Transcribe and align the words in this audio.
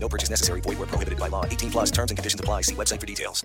No 0.00 0.08
purchase 0.08 0.30
necessary. 0.30 0.62
Void 0.62 0.78
where 0.78 0.88
prohibited 0.88 1.18
by 1.18 1.28
law. 1.28 1.44
18 1.44 1.70
plus 1.70 1.90
terms 1.90 2.10
and 2.10 2.16
conditions 2.16 2.40
apply. 2.40 2.62
See 2.62 2.74
website 2.74 3.00
for 3.00 3.06
details. 3.06 3.44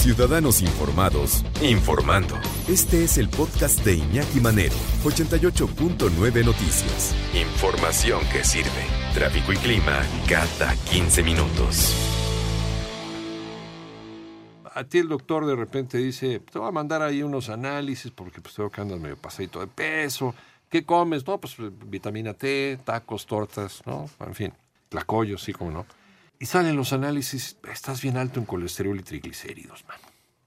Ciudadanos 0.00 0.62
informados, 0.62 1.44
informando. 1.60 2.38
Este 2.68 3.04
es 3.04 3.18
el 3.18 3.28
podcast 3.28 3.84
de 3.84 3.96
Iñaki 3.96 4.40
Manero, 4.40 4.74
88.9 5.04 6.42
Noticias. 6.42 7.14
Información 7.34 8.20
que 8.32 8.42
sirve. 8.42 8.86
Tráfico 9.12 9.52
y 9.52 9.56
clima 9.56 10.00
cada 10.26 10.74
15 10.90 11.22
minutos. 11.22 11.94
A 14.72 14.84
ti 14.84 14.98
el 14.98 15.08
doctor 15.08 15.44
de 15.44 15.54
repente 15.54 15.98
dice, 15.98 16.40
te 16.40 16.58
voy 16.58 16.68
a 16.68 16.72
mandar 16.72 17.02
ahí 17.02 17.22
unos 17.22 17.50
análisis 17.50 18.10
porque 18.10 18.40
pues 18.40 18.54
tengo 18.54 18.70
que 18.70 18.80
andar 18.80 18.98
medio 18.98 19.16
pasadito 19.16 19.60
de 19.60 19.66
peso. 19.66 20.34
¿Qué 20.70 20.84
comes? 20.84 21.26
No, 21.26 21.38
pues 21.38 21.56
vitamina 21.86 22.32
T, 22.32 22.78
tacos, 22.84 23.26
tortas, 23.26 23.82
¿no? 23.86 24.08
En 24.20 24.34
fin, 24.34 24.54
tlacoyo, 24.88 25.36
sí, 25.36 25.52
como 25.52 25.72
no. 25.72 25.86
Y 26.38 26.46
salen 26.46 26.76
los 26.76 26.92
análisis, 26.92 27.58
estás 27.70 28.00
bien 28.00 28.16
alto 28.16 28.38
en 28.38 28.46
colesterol 28.46 28.98
y 28.98 29.02
triglicéridos, 29.02 29.84
mano. 29.86 30.04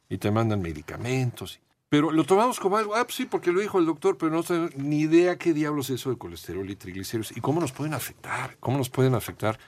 Y 0.10 0.18
te 0.18 0.32
mandan 0.32 0.62
medicamentos. 0.62 1.60
Pero 1.90 2.10
lo 2.10 2.24
tomamos 2.24 2.60
como 2.60 2.78
algo, 2.78 2.96
ah, 2.96 3.04
pues 3.04 3.16
sí, 3.16 3.26
porque 3.26 3.52
lo 3.52 3.60
dijo 3.60 3.78
el 3.78 3.86
doctor, 3.86 4.18
pero 4.18 4.32
no 4.32 4.42
tenemos 4.42 4.76
ni 4.78 5.02
idea 5.02 5.38
qué 5.38 5.54
diablos 5.54 5.90
es 5.90 6.00
eso 6.00 6.10
de 6.10 6.18
colesterol 6.18 6.68
y 6.68 6.76
triglicéridos 6.76 7.36
y 7.38 7.42
cómo 7.42 7.60
nos 7.60 7.74
pueden 7.74 7.94
afectar, 7.94 8.58
cómo 8.62 8.78
nos 8.78 8.90
pueden 8.90 9.14
afectar 9.14 9.60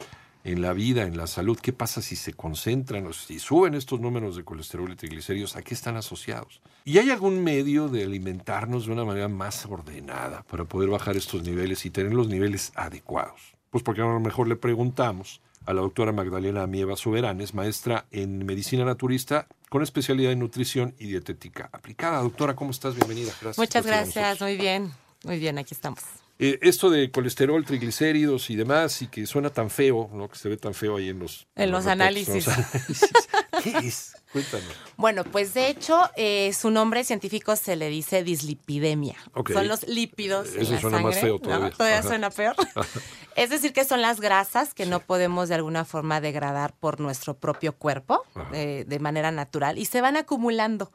en 0.45 0.61
la 0.61 0.73
vida, 0.73 1.03
en 1.03 1.17
la 1.17 1.25
salud, 1.25 1.57
qué 1.59 1.73
pasa 1.73 2.03
si 2.03 2.15
se 2.15 2.33
concentran 2.33 3.07
o 3.07 3.13
si 3.13 3.39
suben 3.39 3.73
estos 3.73 3.99
números 3.99 4.35
de 4.35 4.43
colesterol 4.43 4.91
y 4.91 4.95
triglicéridos, 4.95 5.55
a 5.55 5.63
qué 5.63 5.73
están 5.73 5.97
asociados. 5.97 6.61
¿Y 6.85 6.99
hay 6.99 7.09
algún 7.09 7.43
medio 7.43 7.89
de 7.89 8.03
alimentarnos 8.03 8.85
de 8.85 8.93
una 8.93 9.03
manera 9.03 9.27
más 9.27 9.65
ordenada 9.65 10.43
para 10.43 10.63
poder 10.63 10.89
bajar 10.89 11.17
estos 11.17 11.41
niveles 11.41 11.83
y 11.87 11.89
tener 11.89 12.13
los 12.13 12.27
niveles 12.27 12.71
adecuados? 12.75 13.55
Pues 13.71 13.83
porque 13.83 14.01
a 14.01 14.05
lo 14.05 14.19
mejor 14.19 14.47
le 14.47 14.55
preguntamos 14.55 15.41
a 15.65 15.73
la 15.73 15.81
doctora 15.81 16.11
Magdalena 16.11 16.61
Amieva 16.61 16.95
Soberanes, 16.95 17.55
maestra 17.55 18.05
en 18.11 18.45
medicina 18.45 18.85
naturista 18.85 19.47
con 19.69 19.81
especialidad 19.81 20.31
en 20.31 20.39
nutrición 20.39 20.93
y 20.99 21.07
dietética 21.07 21.71
aplicada. 21.73 22.21
Doctora, 22.21 22.55
¿cómo 22.55 22.69
estás? 22.69 22.95
Bienvenida. 22.95 23.31
Gracias 23.41 23.57
Muchas 23.57 23.83
gracias, 23.83 24.41
muy 24.41 24.57
bien, 24.57 24.91
muy 25.23 25.39
bien, 25.39 25.57
aquí 25.57 25.73
estamos. 25.73 26.03
Eh, 26.37 26.59
esto 26.61 26.89
de 26.89 27.11
colesterol, 27.11 27.63
triglicéridos 27.65 28.49
y 28.49 28.55
demás, 28.55 29.01
y 29.01 29.07
que 29.07 29.25
suena 29.25 29.49
tan 29.49 29.69
feo, 29.69 30.09
¿no? 30.13 30.27
Que 30.27 30.37
se 30.37 30.49
ve 30.49 30.57
tan 30.57 30.73
feo 30.73 30.97
ahí 30.97 31.09
en 31.09 31.19
los... 31.19 31.47
En 31.55 31.71
los, 31.71 31.87
análisis. 31.87 32.45
¿Qué 33.63 33.77
es? 33.79 34.15
Cuéntanos. 34.35 34.67
Bueno, 34.97 35.23
pues 35.23 35.53
de 35.53 35.69
hecho, 35.69 36.09
eh, 36.17 36.51
su 36.51 36.69
nombre 36.69 37.05
científico 37.05 37.55
se 37.55 37.77
le 37.77 37.87
dice 37.87 38.21
dislipidemia. 38.21 39.15
Son 39.53 39.69
los 39.69 39.87
lípidos 39.87 40.49
Eso 40.49 40.59
en 40.59 40.71
la 40.73 40.81
suena 40.81 40.99
más 40.99 41.17
feo 41.17 41.39
todavía. 41.39 41.69
Todavía 41.71 42.03
suena 42.03 42.29
peor. 42.29 42.53
es 43.37 43.49
decir, 43.49 43.71
que 43.71 43.85
son 43.85 44.01
las 44.01 44.19
grasas 44.19 44.73
que 44.73 44.85
no 44.85 44.99
podemos 44.99 45.47
de 45.47 45.55
alguna 45.55 45.85
forma 45.85 46.19
degradar 46.19 46.73
por 46.73 46.99
nuestro 46.99 47.35
propio 47.35 47.77
cuerpo 47.77 48.25
eh, 48.51 48.83
de 48.85 48.99
manera 48.99 49.31
natural 49.31 49.77
y 49.77 49.85
se 49.85 50.01
van 50.01 50.17
acumulando. 50.17 50.91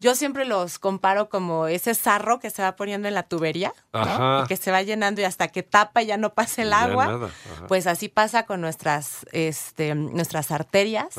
Yo 0.00 0.14
siempre 0.14 0.44
los 0.44 0.78
comparo 0.78 1.30
como 1.30 1.66
ese 1.66 1.94
sarro 1.94 2.38
que 2.38 2.50
se 2.50 2.60
va 2.60 2.76
poniendo 2.76 3.08
en 3.08 3.14
la 3.14 3.22
tubería, 3.22 3.72
y 3.94 4.46
que 4.48 4.56
se 4.58 4.70
va 4.70 4.82
llenando 4.82 5.22
y 5.22 5.24
hasta 5.24 5.48
que 5.48 5.62
tapa 5.62 6.02
y 6.02 6.06
ya 6.06 6.18
no 6.18 6.34
pasa 6.34 6.60
el 6.60 6.74
agua. 6.74 7.30
Pues 7.68 7.86
así 7.86 8.10
pasa 8.10 8.44
con 8.44 8.60
nuestras, 8.60 9.24
este, 9.32 9.94
nuestras 9.94 10.50
arterias. 10.50 11.14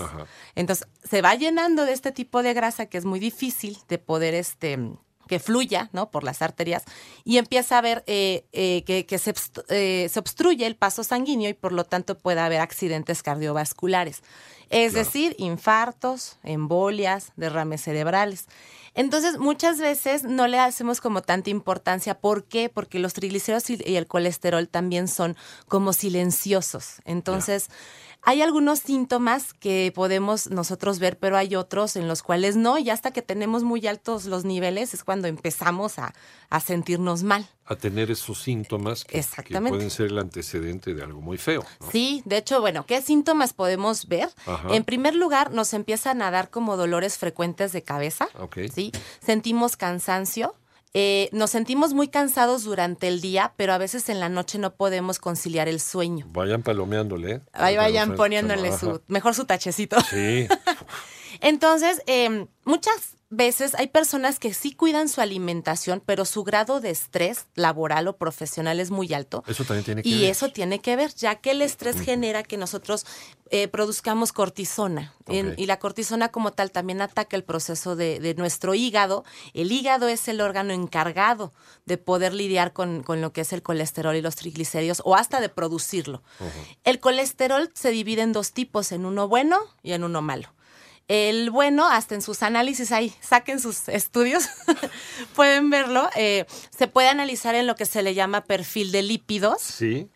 Entonces 0.54 0.88
se 1.04 1.24
va 1.24 1.34
llenando 1.34 1.65
de 1.74 1.94
este 1.94 2.12
tipo 2.12 2.44
de 2.44 2.54
grasa 2.54 2.86
que 2.86 2.98
es 2.98 3.06
muy 3.06 3.20
difícil 3.20 3.78
de 3.88 3.98
poder 3.98 4.36
este, 4.36 4.78
que 5.28 5.40
fluya 5.40 5.90
¿no? 5.94 6.12
por 6.12 6.24
las 6.24 6.42
arterias 6.42 6.84
y 7.24 7.38
empieza 7.38 7.76
a 7.76 7.78
haber 7.80 8.04
eh, 8.08 8.46
eh, 8.52 8.84
que, 8.84 9.18
se, 9.18 9.34
eh, 9.70 10.08
se, 10.10 10.20
obstruye 10.20 10.66
el 10.66 10.76
paso 10.76 11.04
sanguíneo 11.04 11.50
y 11.50 11.54
por 11.54 11.72
lo 11.72 11.84
tanto 11.84 12.18
puede 12.18 12.40
haber 12.40 12.62
accidentes 12.62 13.24
cardiovasculares, 13.24 14.22
es 14.70 14.94
decir, 14.94 15.36
infartos, 15.38 16.38
embolias, 16.44 17.34
derrames 17.36 17.82
cerebrales. 17.82 18.48
Entonces, 18.96 19.38
muchas 19.38 19.78
veces 19.80 20.24
no 20.24 20.48
le 20.48 20.58
hacemos 20.58 21.02
como 21.02 21.22
tanta 21.22 21.50
importancia. 21.50 22.18
¿Por 22.18 22.46
qué? 22.46 22.70
Porque 22.70 22.98
los 22.98 23.14
triglicéridos 23.14 23.70
y 23.70 23.98
el 23.98 24.08
colesterol 24.08 24.70
también 24.70 25.10
son 25.10 25.36
como 25.68 25.92
silenciosos. 25.92 27.02
Entonces, 27.04 27.70
hay 28.26 28.42
algunos 28.42 28.80
síntomas 28.80 29.54
que 29.54 29.92
podemos 29.94 30.50
nosotros 30.50 30.98
ver, 30.98 31.18
pero 31.20 31.38
hay 31.38 31.56
otros 31.56 31.96
en 31.96 32.08
los 32.08 32.24
cuales 32.24 32.56
no, 32.56 32.80
y 32.80 32.90
hasta 32.90 33.12
que 33.12 33.22
tenemos 33.22 33.64
muy 33.64 33.86
altos 33.86 34.26
los 34.26 34.46
niveles 34.46 34.94
es 34.96 35.04
cuando 35.04 35.28
empezamos 35.28 36.00
a, 36.00 36.14
sentirnos 36.60 37.24
mal. 37.24 37.48
A 37.66 37.76
tener 37.76 38.10
esos 38.10 38.42
síntomas 38.42 39.04
que, 39.04 39.24
pueden 39.68 39.92
ser 39.92 40.08
el 40.08 40.20
antecedente 40.20 40.94
de 40.94 41.04
algo 41.04 41.22
muy 41.22 41.38
feo. 41.38 41.66
Sí, 41.92 42.24
de 42.26 42.38
hecho, 42.38 42.62
bueno, 42.62 42.86
¿qué 42.86 43.02
síntomas 43.02 43.54
podemos 43.54 44.08
ver? 44.08 44.30
En 44.70 44.86
primer 44.86 45.16
lugar, 45.16 45.52
nos 45.52 45.74
empiezan 45.74 46.22
a 46.22 46.32
dar 46.32 46.50
como 46.50 46.78
dolores 46.78 47.18
frecuentes 47.18 47.74
de 47.74 47.84
cabeza. 47.84 48.30
¿sí? 48.74 48.92
Sentimos 49.20 49.76
cansancio 49.76 50.56
eh, 50.98 51.28
nos 51.34 51.50
sentimos 51.50 51.94
muy 51.94 52.08
cansados 52.08 52.64
durante 52.64 53.10
el 53.10 53.20
día, 53.20 53.52
pero 53.58 53.74
a 53.74 53.78
veces 53.78 54.08
en 54.08 54.22
la 54.22 54.30
noche 54.30 54.60
no 54.60 54.76
podemos 54.76 55.20
conciliar 55.20 55.68
el 55.68 55.82
sueño. 55.82 56.26
Vayan 56.30 56.64
palomeándole. 56.64 57.32
¿eh? 57.34 57.42
Ahí 57.52 57.76
vayan 57.76 58.16
poniéndole 58.16 58.72
su, 58.78 59.02
mejor 59.08 59.36
su 59.36 59.44
tachecito. 59.44 59.98
Sí. 60.10 60.48
Entonces, 61.42 62.02
eh, 62.08 62.48
muchas 62.64 63.18
veces 63.36 63.76
hay 63.76 63.88
personas 63.88 64.40
que 64.40 64.54
sí 64.54 64.74
cuidan 64.74 65.10
su 65.10 65.22
alimentación, 65.22 66.02
pero 66.06 66.26
su 66.26 66.44
grado 66.44 66.82
de 66.82 66.90
estrés 66.90 67.48
laboral 67.56 68.08
o 68.08 68.18
profesional 68.18 68.80
es 68.80 68.92
muy 68.92 69.14
alto. 69.14 69.44
Eso 69.48 69.64
también 69.64 69.86
tiene 69.86 70.04
que 70.04 70.10
y 70.10 70.14
ver. 70.14 70.22
Y 70.22 70.26
eso 70.26 70.50
tiene 70.50 70.80
que 70.80 70.96
ver, 70.96 71.14
ya 71.14 71.36
que 71.36 71.52
el 71.52 71.62
estrés 71.62 72.00
genera 72.00 72.44
que 72.44 72.58
nosotros 72.58 73.06
eh, 73.52 73.68
produzcamos 73.68 74.34
cortisona. 74.34 75.14
y 75.28 75.66
la 75.66 75.78
cortisona 75.78 76.30
como 76.30 76.52
tal 76.54 76.72
también 76.72 77.02
ataca 77.02 77.36
el 77.36 77.44
proceso 77.44 77.96
de, 77.96 78.34
nuestro 78.38 78.74
hígado. 78.74 79.24
El 79.54 79.72
hígado 79.72 80.08
es 80.08 80.28
el 80.28 80.42
órgano 80.42 80.74
encargado 80.74 81.54
de 81.86 81.98
poder 81.98 82.34
lidiar 82.34 82.74
con, 82.74 83.04
lo 83.08 83.34
que 83.34 83.42
es 83.42 83.54
el 83.54 83.62
colesterol 83.62 84.16
y 84.16 84.22
los 84.22 84.36
triglicéridos 84.36 85.02
o 85.06 85.16
hasta 85.16 85.42
de 85.42 85.50
producirlo. 85.50 86.24
El 86.84 87.00
colesterol 87.00 87.70
se 87.76 87.92
divide 87.92 88.24
en 88.24 88.34
dos 88.34 88.52
tipos, 88.52 88.92
en 88.92 89.06
uno 89.06 89.28
bueno 89.28 89.60
y 89.84 89.94
en 89.94 90.04
uno 90.04 90.22
malo. 90.24 90.55
El 91.08 91.52
bueno, 91.52 91.88
hasta 91.88 92.16
en 92.16 92.22
sus 92.22 92.42
análisis 92.42 92.92
ahí, 92.92 93.14
saquen 93.22 93.60
sus 93.60 93.90
estudios, 93.90 94.50
pueden 95.36 95.70
verlo. 95.70 96.10
Eh, 96.16 96.46
se 96.76 96.88
puede 96.88 97.10
analizar 97.10 97.54
en 97.54 97.68
lo 97.68 97.76
que 97.76 97.86
se 97.86 98.02
le 98.02 98.16
llama 98.16 98.44
perfil 98.44 98.92
de 98.92 99.04
lípidos. 99.04 99.62
Sí. 99.62 100.10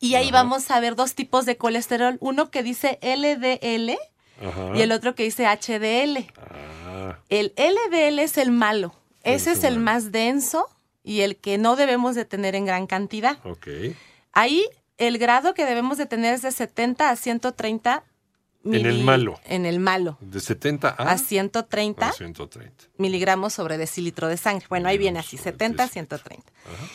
Y 0.00 0.16
ahí 0.16 0.30
vamos 0.30 0.70
a 0.70 0.80
ver 0.80 0.96
dos 0.96 1.14
tipos 1.14 1.46
de 1.46 1.56
colesterol. 1.56 2.18
Uno 2.20 2.50
que 2.50 2.62
dice 2.62 2.98
LDL 3.00 3.96
y 4.74 4.80
el 4.80 4.92
otro 4.92 5.14
que 5.14 5.22
dice 5.22 5.46
HDL. 5.46 6.30
Ah. 6.36 7.18
El 7.30 7.54
LDL 7.56 8.18
es 8.18 8.36
el 8.36 8.50
malo. 8.50 8.94
Ese 9.22 9.52
es 9.52 9.64
el 9.64 9.78
más 9.78 10.12
denso 10.12 10.68
y 11.02 11.20
el 11.20 11.36
que 11.36 11.56
no 11.56 11.76
debemos 11.76 12.14
de 12.14 12.26
tener 12.26 12.54
en 12.54 12.66
gran 12.66 12.86
cantidad. 12.86 13.38
Ok. 13.44 13.68
Ahí 14.32 14.66
el 14.98 15.18
grado 15.18 15.54
que 15.54 15.64
debemos 15.64 15.96
de 15.96 16.06
tener 16.06 16.34
es 16.34 16.42
de 16.42 16.52
70 16.52 17.08
a 17.08 17.16
130 17.16 18.04
en 18.64 18.86
el 18.86 19.04
malo. 19.04 19.40
En 19.44 19.66
el 19.66 19.78
malo. 19.78 20.16
De 20.20 20.40
70 20.40 20.88
a, 20.88 20.92
a 20.92 21.18
130, 21.18 22.08
a 22.08 22.12
130 22.12 22.84
miligramos 22.96 23.52
sobre 23.52 23.78
decilitro 23.78 24.28
de 24.28 24.36
sangre. 24.36 24.66
Bueno, 24.68 24.88
ahí 24.88 24.98
viene 24.98 25.18
así, 25.18 25.36
70 25.36 25.82
a 25.82 25.88
130. 25.88 26.52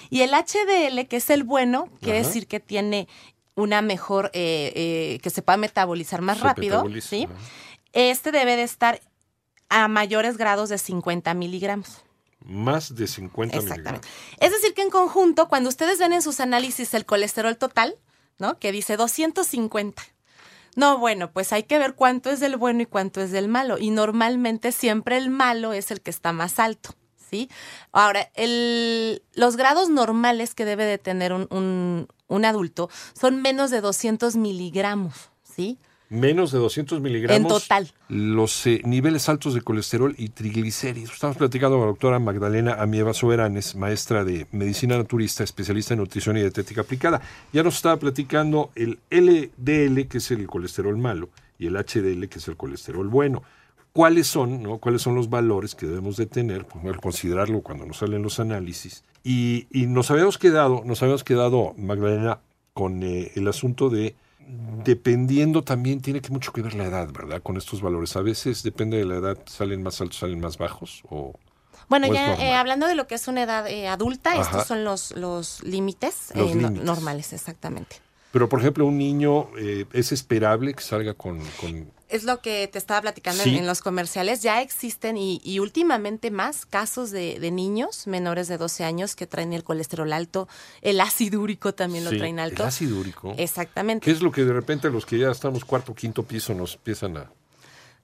Y 0.09 0.21
el 0.21 0.31
HDL, 0.31 1.07
que 1.07 1.17
es 1.17 1.29
el 1.29 1.43
bueno, 1.43 1.89
quiere 2.01 2.19
decir 2.19 2.47
que 2.47 2.59
tiene 2.59 3.07
una 3.55 3.81
mejor, 3.81 4.31
eh, 4.33 4.71
eh, 4.75 5.19
que 5.21 5.29
se 5.29 5.41
pueda 5.41 5.57
metabolizar 5.57 6.21
más 6.21 6.39
rápido. 6.39 6.85
¿sí? 7.01 7.27
Este 7.93 8.31
debe 8.31 8.55
de 8.55 8.63
estar 8.63 9.01
a 9.69 9.87
mayores 9.87 10.37
grados 10.37 10.69
de 10.69 10.77
50 10.77 11.33
miligramos. 11.33 12.03
Más 12.39 12.95
de 12.95 13.05
50 13.05 13.57
Exactamente. 13.57 14.07
Es 14.39 14.51
decir, 14.51 14.73
que 14.73 14.81
en 14.81 14.89
conjunto, 14.89 15.49
cuando 15.49 15.69
ustedes 15.69 15.99
ven 15.99 16.13
en 16.13 16.21
sus 16.21 16.39
análisis 16.39 16.93
el 16.93 17.05
colesterol 17.05 17.57
total, 17.57 17.97
¿no? 18.37 18.57
Que 18.57 18.71
dice 18.71 18.95
250 18.95 20.01
no, 20.75 20.97
bueno, 20.97 21.31
pues 21.31 21.51
hay 21.53 21.63
que 21.63 21.79
ver 21.79 21.95
cuánto 21.95 22.29
es 22.29 22.39
del 22.39 22.57
bueno 22.57 22.81
y 22.81 22.85
cuánto 22.85 23.21
es 23.21 23.31
del 23.31 23.47
malo. 23.47 23.77
Y 23.77 23.89
normalmente 23.91 24.71
siempre 24.71 25.17
el 25.17 25.29
malo 25.29 25.73
es 25.73 25.91
el 25.91 26.01
que 26.01 26.09
está 26.11 26.31
más 26.33 26.59
alto. 26.59 26.95
¿Sí? 27.29 27.47
Ahora, 27.91 28.31
el, 28.33 29.21
los 29.33 29.55
grados 29.55 29.89
normales 29.89 30.55
que 30.55 30.65
debe 30.65 30.85
de 30.85 30.97
tener 30.97 31.31
un, 31.31 32.07
un, 32.27 32.45
adulto 32.45 32.89
son 33.13 33.39
menos 33.43 33.69
de 33.69 33.81
200 33.81 34.35
miligramos, 34.35 35.29
¿sí? 35.43 35.77
Menos 36.09 36.51
de 36.51 36.57
200 36.57 37.01
miligramos. 37.01 37.39
En 37.39 37.47
total. 37.47 37.91
Los 38.07 38.65
eh, 38.65 38.81
niveles 38.83 39.29
altos 39.29 39.53
de 39.53 39.61
colesterol 39.61 40.15
y 40.17 40.29
triglicéridos. 40.29 41.13
Estamos 41.13 41.37
platicando 41.37 41.77
con 41.77 41.85
la 41.85 41.91
doctora 41.91 42.17
Magdalena 42.17 42.73
Amieva 42.81 43.13
Soberanes, 43.13 43.75
maestra 43.75 44.23
de 44.23 44.47
medicina 44.51 44.97
naturista, 44.97 45.43
especialista 45.43 45.93
en 45.93 45.99
nutrición 45.99 46.35
y 46.37 46.41
dietética 46.41 46.81
aplicada. 46.81 47.21
Ya 47.53 47.61
nos 47.61 47.75
estaba 47.75 47.97
platicando 47.97 48.71
el 48.73 48.97
LDL, 49.11 50.07
que 50.07 50.17
es 50.17 50.31
el 50.31 50.47
colesterol 50.47 50.97
malo, 50.97 51.29
y 51.59 51.67
el 51.67 51.75
HDL, 51.75 52.27
que 52.27 52.39
es 52.39 52.47
el 52.47 52.57
colesterol 52.57 53.07
bueno. 53.07 53.43
¿Cuáles 53.93 54.25
son, 54.25 54.63
no? 54.63 54.79
¿Cuáles 54.79 55.03
son 55.03 55.13
los 55.13 55.29
valores 55.29 55.75
que 55.75 55.85
debemos 55.85 56.17
de 56.17 56.25
tener, 56.25 56.65
pues, 56.65 56.83
al 56.85 56.99
considerarlo 56.99 57.61
cuando 57.61 57.85
nos 57.85 57.97
salen 57.97 58.23
los 58.23 58.39
análisis? 58.39 59.03
Y, 59.23 59.67
y 59.71 59.85
nos 59.85 60.09
habíamos 60.09 60.39
quedado, 60.39 60.81
nos 60.85 61.03
habíamos 61.03 61.23
quedado, 61.23 61.75
Magdalena, 61.77 62.39
con 62.73 63.03
eh, 63.03 63.31
el 63.35 63.47
asunto 63.47 63.89
de 63.89 64.15
dependiendo 64.83 65.63
también 65.63 66.01
tiene 66.01 66.21
que 66.21 66.29
mucho 66.31 66.51
que 66.51 66.61
ver 66.61 66.73
la 66.73 66.85
edad, 66.85 67.09
¿verdad? 67.11 67.41
Con 67.41 67.57
estos 67.57 67.81
valores. 67.81 68.15
A 68.15 68.21
veces 68.21 68.63
depende 68.63 68.97
de 68.97 69.05
la 69.05 69.15
edad, 69.17 69.37
salen 69.45 69.83
más 69.83 69.99
altos, 70.01 70.17
salen 70.19 70.39
más 70.39 70.57
bajos 70.57 71.03
o 71.09 71.33
Bueno, 71.87 72.07
¿O 72.07 72.09
es 72.09 72.15
ya 72.15 72.33
eh, 72.35 72.53
hablando 72.53 72.87
de 72.87 72.95
lo 72.95 73.07
que 73.07 73.15
es 73.15 73.27
una 73.27 73.43
edad 73.43 73.67
eh, 73.67 73.87
adulta, 73.87 74.31
Ajá. 74.31 74.41
estos 74.41 74.67
son 74.67 74.83
los, 74.83 75.11
los 75.15 75.61
límites 75.63 76.31
Los 76.35 76.51
eh, 76.51 76.55
no- 76.55 76.69
normales, 76.69 77.33
exactamente. 77.33 77.97
Pero, 78.31 78.47
por 78.47 78.59
ejemplo, 78.59 78.85
un 78.85 78.97
niño 78.97 79.47
eh, 79.57 79.85
es 79.91 80.11
esperable 80.11 80.73
que 80.75 80.83
salga 80.83 81.15
con, 81.15 81.39
con- 81.59 81.91
Es 82.09 82.23
lo 82.25 82.41
que 82.41 82.67
te 82.67 82.77
estaba 82.77 83.01
platicando 83.01 83.41
en, 83.43 83.49
Sí. 83.49 83.57
en 83.57 83.65
los 83.65 83.81
comerciales. 83.81 84.41
Ya 84.43 84.61
existen 84.61 85.17
y, 85.17 85.41
y 85.43 85.57
últimamente 85.59 86.29
más 86.29 86.67
casos 86.67 87.09
de, 87.09 87.39
de 87.39 87.49
niños 87.51 88.05
menores 88.05 88.47
de 88.47 88.57
12 88.57 88.83
años 88.83 89.15
que 89.15 89.25
traen 89.25 89.51
el 89.53 89.63
colesterol 89.63 90.13
alto, 90.13 90.47
el 90.81 91.01
ácido 91.01 91.41
úrico 91.41 91.73
también 91.73 92.05
lo 92.05 92.11
traen 92.11 92.39
alto. 92.39 92.61
el 92.63 92.67
ácido 92.69 92.99
úrico. 92.99 93.33
Exactamente. 93.37 94.05
¿Qué 94.05 94.11
es 94.11 94.21
lo 94.21 94.31
que 94.31 94.45
de 94.45 94.53
repente 94.53 94.89
los 94.91 95.05
que 95.07 95.17
ya 95.17 95.31
estamos 95.31 95.65
cuarto, 95.65 95.95
quinto 95.95 96.21
piso 96.23 96.53
nos 96.53 96.75
empiezan 96.75 97.17
a, 97.17 97.31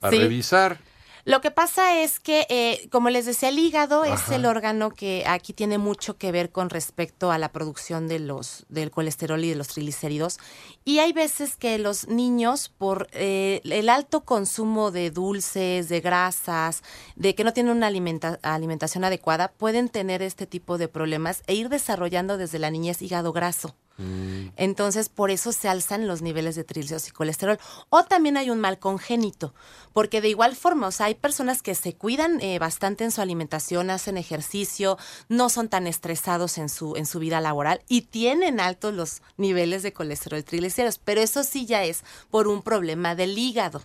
a 0.01 0.09
Sí. 0.09 0.17
revisar? 0.17 0.79
Lo 1.27 1.41
que 1.41 1.49
pasa 1.49 2.03
es 2.03 2.19
que, 2.19 2.45
eh, 2.49 2.87
como 2.91 3.09
les 3.09 3.25
decía, 3.25 3.49
el 3.49 3.57
hígado 3.57 4.05
es 4.05 4.29
el 4.29 4.45
órgano 4.45 4.91
que 4.91 5.23
aquí 5.25 5.53
tiene 5.53 5.79
mucho 5.79 6.19
que 6.19 6.31
ver 6.31 6.51
con 6.51 6.69
respecto 6.69 7.31
a 7.31 7.39
la 7.39 7.51
producción 7.51 8.07
de 8.07 8.19
los 8.19 8.63
del 8.69 8.91
colesterol 8.91 9.43
y 9.43 9.49
de 9.49 9.55
los 9.55 9.69
triglicéridos. 9.69 10.37
Y 10.83 10.99
hay 10.99 11.13
veces 11.13 11.57
que 11.57 11.79
los 11.79 12.07
niños, 12.07 12.69
por 12.69 13.07
eh, 13.11 13.59
el 13.63 13.89
alto 13.89 14.23
consumo 14.23 14.91
de 14.91 15.09
dulces, 15.09 15.89
de 15.89 15.99
grasas, 15.99 16.83
de 17.15 17.33
que 17.33 17.43
no 17.43 17.53
tienen 17.53 17.75
una 17.75 17.87
alimenta- 17.87 18.37
alimentación 18.43 19.03
adecuada, 19.03 19.51
pueden 19.51 19.89
tener 19.89 20.21
este 20.21 20.45
tipo 20.45 20.77
de 20.77 20.89
problemas 20.89 21.41
e 21.47 21.55
ir 21.55 21.69
desarrollando 21.69 22.37
desde 22.37 22.59
la 22.59 22.69
niñez 22.69 23.01
hígado 23.01 23.33
graso. 23.33 23.75
Entonces, 23.97 25.07
por 25.07 25.31
eso 25.31 25.53
se 25.53 25.69
alzan 25.69 26.05
los 26.05 26.21
niveles 26.21 26.55
de 26.55 26.65
triglicéridos 26.65 27.07
y 27.07 27.11
colesterol. 27.11 27.59
O 27.89 28.03
también 28.03 28.35
hay 28.35 28.49
un 28.49 28.59
mal 28.59 28.77
congénito, 28.77 29.53
porque 29.93 30.19
de 30.19 30.29
igual 30.29 30.55
forma, 30.55 30.87
o 30.87 30.91
sea, 30.91 31.05
hay 31.05 31.15
personas 31.15 31.61
que 31.61 31.75
se 31.75 31.93
cuidan 31.95 32.41
eh, 32.41 32.59
bastante 32.59 33.05
en 33.05 33.11
su 33.11 33.21
alimentación, 33.21 33.89
hacen 33.89 34.17
ejercicio, 34.17 34.97
no 35.29 35.49
son 35.49 35.69
tan 35.69 35.87
estresados 35.87 36.57
en 36.57 36.67
su, 36.67 36.95
en 36.95 37.05
su 37.05 37.19
vida 37.19 37.39
laboral 37.39 37.81
y 37.87 38.01
tienen 38.01 38.59
altos 38.59 38.93
los 38.93 39.21
niveles 39.37 39.83
de 39.83 39.93
colesterol 39.93 40.39
y 40.39 40.43
triglicéridos, 40.43 40.97
pero 40.97 41.21
eso 41.21 41.43
sí 41.43 41.65
ya 41.65 41.83
es 41.83 42.03
por 42.29 42.47
un 42.47 42.61
problema 42.61 43.15
del 43.15 43.37
hígado. 43.37 43.81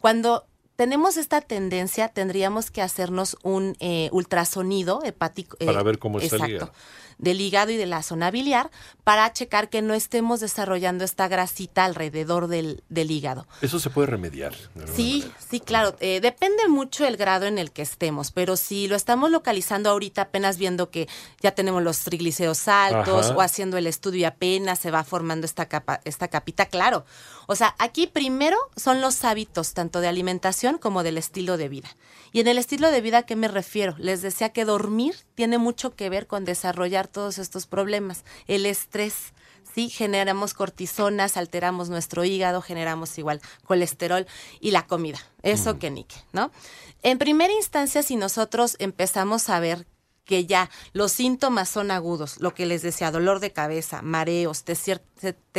Cuando 0.00 0.46
tenemos 0.76 1.16
esta 1.16 1.40
tendencia, 1.40 2.08
tendríamos 2.08 2.70
que 2.70 2.82
hacernos 2.82 3.36
un 3.42 3.76
eh, 3.80 4.08
ultrasonido 4.12 5.02
hepático. 5.04 5.56
Para 5.64 5.82
ver 5.82 5.98
cómo 5.98 6.20
está 6.20 6.36
el 6.36 6.50
hígado. 6.50 6.72
Del 7.18 7.40
hígado 7.40 7.70
y 7.70 7.76
de 7.78 7.86
la 7.86 8.02
zona 8.02 8.30
biliar 8.30 8.70
para 9.02 9.32
checar 9.32 9.70
que 9.70 9.80
no 9.80 9.94
estemos 9.94 10.40
desarrollando 10.40 11.02
esta 11.02 11.28
grasita 11.28 11.86
alrededor 11.86 12.46
del, 12.46 12.84
del 12.90 13.10
hígado. 13.10 13.46
Eso 13.62 13.80
se 13.80 13.88
puede 13.88 14.08
remediar. 14.08 14.54
Sí, 14.94 15.20
manera. 15.20 15.38
sí, 15.50 15.60
claro. 15.60 15.96
eh, 16.00 16.20
depende 16.20 16.68
mucho 16.68 17.06
el 17.06 17.16
grado 17.16 17.46
en 17.46 17.56
el 17.56 17.70
que 17.70 17.80
estemos, 17.80 18.32
pero 18.32 18.58
si 18.58 18.86
lo 18.86 18.96
estamos 18.96 19.30
localizando 19.30 19.88
ahorita 19.88 20.22
apenas 20.22 20.58
viendo 20.58 20.90
que 20.90 21.08
ya 21.40 21.52
tenemos 21.52 21.82
los 21.82 22.00
triglicéridos 22.00 22.68
altos 22.68 23.26
Ajá. 23.26 23.36
o 23.36 23.40
haciendo 23.40 23.78
el 23.78 23.86
estudio 23.86 24.20
y 24.20 24.24
apenas 24.24 24.78
se 24.78 24.90
va 24.90 25.02
formando 25.02 25.46
esta 25.46 25.66
capa, 25.70 26.02
esta 26.04 26.28
capita, 26.28 26.66
claro. 26.66 27.06
O 27.46 27.56
sea, 27.56 27.74
aquí 27.78 28.06
primero 28.08 28.58
son 28.76 29.00
los 29.00 29.24
hábitos 29.24 29.72
tanto 29.72 30.00
de 30.00 30.08
alimentación 30.08 30.65
como 30.74 31.02
del 31.02 31.18
estilo 31.18 31.56
de 31.56 31.68
vida. 31.68 31.88
Y 32.32 32.40
en 32.40 32.48
el 32.48 32.58
estilo 32.58 32.90
de 32.90 33.00
vida, 33.00 33.18
¿a 33.18 33.22
qué 33.22 33.36
me 33.36 33.48
refiero? 33.48 33.94
Les 33.98 34.22
decía 34.22 34.50
que 34.50 34.64
dormir 34.64 35.14
tiene 35.34 35.58
mucho 35.58 35.94
que 35.94 36.10
ver 36.10 36.26
con 36.26 36.44
desarrollar 36.44 37.08
todos 37.08 37.38
estos 37.38 37.66
problemas. 37.66 38.24
El 38.46 38.66
estrés. 38.66 39.32
Sí, 39.74 39.88
generamos 39.90 40.54
cortisonas, 40.54 41.36
alteramos 41.36 41.90
nuestro 41.90 42.24
hígado, 42.24 42.62
generamos 42.62 43.18
igual 43.18 43.40
colesterol 43.64 44.26
y 44.60 44.70
la 44.70 44.86
comida. 44.86 45.18
Eso 45.42 45.78
que 45.78 45.90
nique, 45.90 46.16
¿no? 46.32 46.50
En 47.02 47.18
primera 47.18 47.52
instancia, 47.52 48.02
si 48.02 48.16
nosotros 48.16 48.76
empezamos 48.78 49.50
a 49.50 49.60
ver 49.60 49.86
que 50.26 50.44
ya 50.44 50.68
los 50.92 51.12
síntomas 51.12 51.68
son 51.70 51.90
agudos, 51.90 52.36
lo 52.40 52.52
que 52.52 52.66
les 52.66 52.82
decía, 52.82 53.10
dolor 53.10 53.40
de 53.40 53.52
cabeza, 53.52 54.02
mareos, 54.02 54.64
te, 54.64 54.74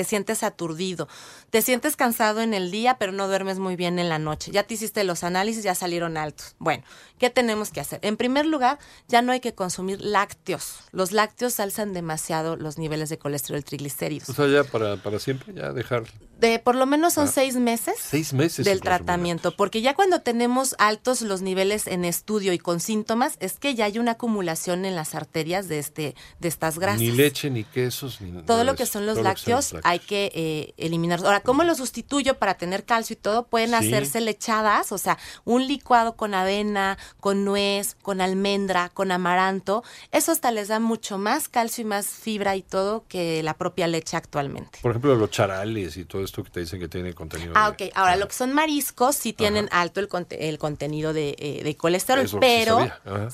sientes 0.03 0.43
aturdido, 0.43 1.07
te 1.49 1.61
sientes 1.61 1.95
cansado 1.95 2.41
en 2.41 2.53
el 2.53 2.69
día, 2.69 2.97
pero 2.99 3.11
no 3.13 3.27
duermes 3.27 3.57
muy 3.59 3.75
bien 3.75 3.97
en 3.97 4.09
la 4.09 4.19
noche. 4.19 4.51
Ya 4.51 4.63
te 4.63 4.75
hiciste 4.75 5.03
los 5.03 5.23
análisis, 5.23 5.63
ya 5.63 5.73
salieron 5.73 6.17
altos. 6.17 6.55
Bueno, 6.59 6.83
¿qué 7.17 7.29
tenemos 7.29 7.71
que 7.71 7.79
hacer? 7.79 7.99
En 8.03 8.17
primer 8.17 8.45
lugar, 8.45 8.77
ya 9.07 9.21
no 9.21 9.31
hay 9.31 9.39
que 9.39 9.55
consumir 9.55 10.01
lácteos. 10.01 10.75
Los 10.91 11.11
lácteos 11.13 11.59
alzan 11.59 11.93
demasiado 11.93 12.57
los 12.57 12.77
niveles 12.77 13.09
de 13.09 13.17
colesterol 13.17 13.59
y 13.61 13.63
triglicéridos. 13.63 14.29
O 14.29 14.33
sea, 14.33 14.47
ya 14.47 14.63
para, 14.65 14.97
para 15.01 15.17
siempre, 15.19 15.53
ya 15.53 15.71
dejar 15.71 16.03
De 16.39 16.59
por 16.59 16.75
lo 16.75 16.85
menos 16.85 17.13
son 17.13 17.27
Ah. 17.27 17.31
seis 17.33 17.55
meses 17.55 17.95
seis 17.99 18.33
meses. 18.33 18.63
del 18.65 18.81
tratamiento, 18.81 19.55
porque 19.55 19.81
ya 19.81 19.95
cuando 19.95 20.21
tenemos 20.21 20.75
altos 20.77 21.21
los 21.21 21.41
niveles 21.41 21.87
en 21.87 22.05
estudio 22.05 22.53
y 22.53 22.59
con 22.59 22.79
síntomas, 22.79 23.37
es 23.39 23.57
que 23.57 23.73
ya 23.73 23.85
hay 23.85 23.97
una 23.97 24.11
acumulación 24.11 24.56
en 24.65 24.95
las 24.95 25.15
arterias 25.15 25.68
de 25.68 25.80
este 25.80 26.15
de 26.39 26.48
estas 26.48 26.80
grasas. 26.80 27.00
Ni 27.01 27.12
leche, 27.12 27.50
ni 27.50 27.63
quesos, 27.63 28.21
ni 28.21 28.42
Todo 28.44 28.63
lo 28.63 28.75
que 28.75 28.86
son 28.86 29.06
los 29.06 29.18
lo 29.18 29.21
que 29.24 29.30
lácteos 29.30 29.75
hay 29.83 30.00
que 30.00 30.31
eh, 30.33 30.74
eliminarlos. 30.77 31.25
Ahora, 31.27 31.42
¿cómo 31.42 31.63
los 31.63 31.77
sustituyo 31.77 32.38
para 32.39 32.56
tener 32.56 32.86
calcio 32.86 33.13
y 33.13 33.18
todo? 33.18 33.48
Pueden 33.48 33.69
Sí. 33.69 33.75
hacerse 33.75 34.21
lechadas, 34.21 34.92
o 34.92 34.98
sea, 34.98 35.18
un 35.45 35.68
licuado 35.68 36.15
con 36.15 36.33
avena, 36.33 36.98
con 37.19 37.45
nuez, 37.45 37.95
con 38.01 38.21
almendra, 38.21 38.89
con 38.89 39.12
amaranto. 39.12 39.83
Eso 40.12 40.31
hasta 40.31 40.51
les 40.51 40.68
da 40.69 40.80
mucho 40.80 41.18
más 41.18 41.48
calcio 41.50 41.81
y 41.83 41.86
más 41.86 42.07
fibra 42.07 42.56
y 42.56 42.62
todo 42.62 43.06
que 43.07 43.44
la 43.44 43.54
propia 43.56 43.88
leche 43.88 44.18
actualmente. 44.18 44.80
Por 44.81 44.92
ejemplo, 44.92 45.15
los 45.15 45.30
charales 45.31 45.98
y 45.98 46.06
todo 46.06 46.24
esto 46.24 46.44
que 46.44 46.50
te 46.50 46.59
dicen 46.62 46.80
que 46.80 46.88
tiene 46.88 47.13
contenido. 47.13 47.54
Ah, 47.56 47.71
de- 47.77 47.86
ok. 47.88 47.92
Ahora, 47.95 48.15
lo 48.15 48.27
que 48.27 48.33
son 48.33 48.54
mariscos 48.54 49.15
sí 49.15 49.33
tienen 49.33 49.68
alto 49.71 50.00
el, 50.00 50.07
conte- 50.07 50.50
el 50.50 50.57
contenido 50.57 51.14
de, 51.14 51.35
eh, 51.40 51.61
de 51.64 51.76
colesterol, 51.76 52.26
Eso 52.26 52.40
pero 52.40 52.80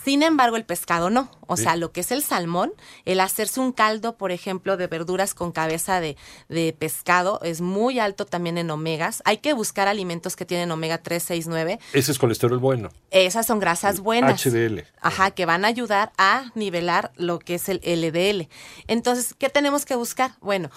sin 0.03 0.24
embargo 0.24 0.56
el 0.58 0.65
pescado 0.65 1.10
no. 1.13 1.29
O 1.48 1.55
Sí. 1.55 1.63
sea, 1.63 1.75
lo 1.77 1.91
que 1.93 2.01
es 2.01 2.12
el 2.12 2.22
salmón, 2.24 2.74
el 3.05 3.20
hacerse 3.22 3.60
un 3.60 3.72
caldo, 3.72 4.17
por 4.17 4.32
ejemplo, 4.32 4.75
de 4.75 4.88
verduras 4.88 5.34
con 5.34 5.51
cabeza 5.53 6.01
de, 6.01 6.17
de 6.50 6.75
pescado 6.77 7.39
es 7.43 7.62
muy 7.62 8.00
alto 8.00 8.25
también 8.25 8.58
en 8.58 8.70
omegas. 8.72 9.22
Hay 9.25 9.38
que 9.38 9.53
buscar 9.53 9.88
alimentos 9.88 10.36
que 10.36 10.46
tienen 10.46 10.72
omega 10.72 10.98
3, 10.98 11.24
6, 11.24 11.48
9. 11.48 11.79
Ese 11.93 12.12
es 12.12 12.17
colesterol 12.20 12.58
bueno. 12.60 12.89
Esas 13.12 13.46
son 13.46 13.60
grasas 13.60 14.00
buenas. 14.01 14.43
HDL. 14.46 14.84
Ajá, 15.01 15.32
que 15.32 15.46
van 15.46 15.63
a 15.63 15.67
ayudar 15.70 16.12
a 16.17 16.51
nivelar 16.55 17.12
lo 17.15 17.39
que 17.39 17.55
es 17.55 17.70
el 17.70 17.79
LDL. 17.84 18.50
Entonces, 18.88 19.36
¿qué 19.38 19.50
tenemos 19.50 19.86
que 19.86 19.96
buscar? 19.96 20.32
Bueno, 20.41 20.70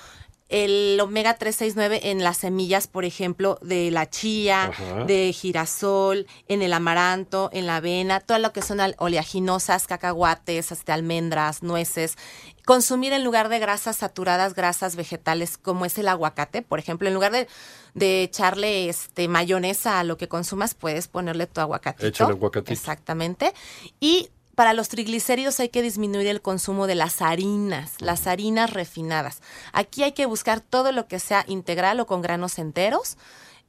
el 0.49 0.99
omega 1.01 1.35
369 1.35 2.11
en 2.11 2.23
las 2.23 2.39
semillas, 2.39 2.87
por 2.87 3.05
ejemplo, 3.05 3.59
de 3.63 3.91
la 3.91 4.09
chía, 4.09 4.67
Ajá. 4.67 5.05
de 5.05 5.33
girasol, 5.33 6.27
en 6.47 6.63
el 6.63 6.73
amaranto, 6.73 7.51
en 7.53 7.67
la 7.67 7.77
avena, 7.77 8.21
todo 8.21 8.39
lo 8.39 8.53
que 8.53 8.63
son 8.63 8.79
oleaginosas, 8.99 9.87
cacahuates, 9.87 10.71
hasta 10.71 10.95
almendras, 10.95 11.63
nueces. 11.63 12.17
Consumir 12.65 13.13
en 13.13 13.25
lugar 13.25 13.49
de 13.49 13.59
grasas 13.59 13.97
saturadas, 13.97 14.55
grasas 14.55 14.95
vegetales, 14.95 15.59
como 15.59 15.85
es 15.85 15.99
el 15.99 16.09
aguacate, 16.09 16.63
por 16.63 16.79
ejemplo, 16.79 17.09
en 17.09 17.15
lugar 17.15 17.33
de, 17.33 17.49
de 17.95 18.23
echarle 18.23 18.89
este 18.89 19.27
mayonesa 19.29 19.99
a 19.99 20.05
lo 20.05 20.17
que 20.17 20.29
consumas, 20.29 20.75
puedes 20.75 21.09
ponerle 21.09 21.47
tu 21.47 21.61
aguacatito. 21.61 22.07
Échale 22.07 22.33
aguacatito. 22.33 22.73
Exactamente. 22.73 23.53
Y 23.99 24.31
para 24.57 24.73
los 24.73 24.89
triglicéridos 24.89 25.61
hay 25.61 25.69
que 25.69 25.83
disminuir 25.83 26.27
el 26.29 26.41
consumo 26.41 26.87
de 26.87 26.95
las 26.95 27.21
harinas, 27.21 27.93
las 28.01 28.27
harinas 28.27 28.73
refinadas. 28.73 29.43
Aquí 29.73 30.03
hay 30.03 30.13
que 30.13 30.25
buscar 30.25 30.61
todo 30.61 30.93
lo 30.93 31.07
que 31.07 31.21
sea 31.21 31.45
integral 31.47 32.01
o 32.01 32.07
con 32.07 32.23
granos 32.23 32.59
enteros. 32.59 33.19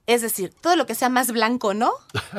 Es 0.07 0.21
decir, 0.21 0.53
todo 0.61 0.77
lo 0.77 0.85
que 0.85 0.95
sea 0.95 1.09
más 1.09 1.33
blanco, 1.33 1.73
¿no? 1.73 1.91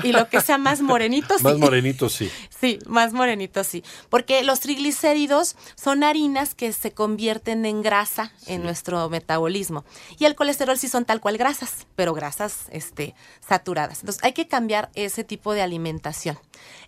Y 0.02 0.12
lo 0.12 0.30
que 0.30 0.40
sea 0.40 0.56
más 0.56 0.80
morenito, 0.80 1.34
sí. 1.38 1.44
Más 1.44 1.58
morenito, 1.58 2.08
sí. 2.08 2.30
Sí, 2.48 2.78
más 2.87 3.12
morenito, 3.12 3.62
sí. 3.62 3.84
Porque 4.08 4.42
los 4.42 4.60
triglicéridos 4.60 5.54
son 5.76 6.02
harinas 6.02 6.54
que 6.54 6.72
se 6.72 6.92
convierten 6.92 7.66
en 7.66 7.82
grasa 7.82 8.32
en 8.46 8.62
nuestro 8.62 9.10
metabolismo. 9.10 9.84
Y 10.18 10.25
el 10.25 10.34
colesterol 10.34 10.78
sí 10.78 10.88
son 10.88 11.04
tal 11.04 11.20
cual 11.20 11.37
grasas, 11.37 11.87
pero 11.94 12.14
grasas 12.14 12.68
este, 12.70 13.14
saturadas. 13.46 14.00
Entonces 14.00 14.25
hay 14.25 14.32
que 14.32 14.48
cambiar 14.48 14.90
ese 14.94 15.22
tipo 15.22 15.52
de 15.52 15.60
alimentación. 15.60 16.38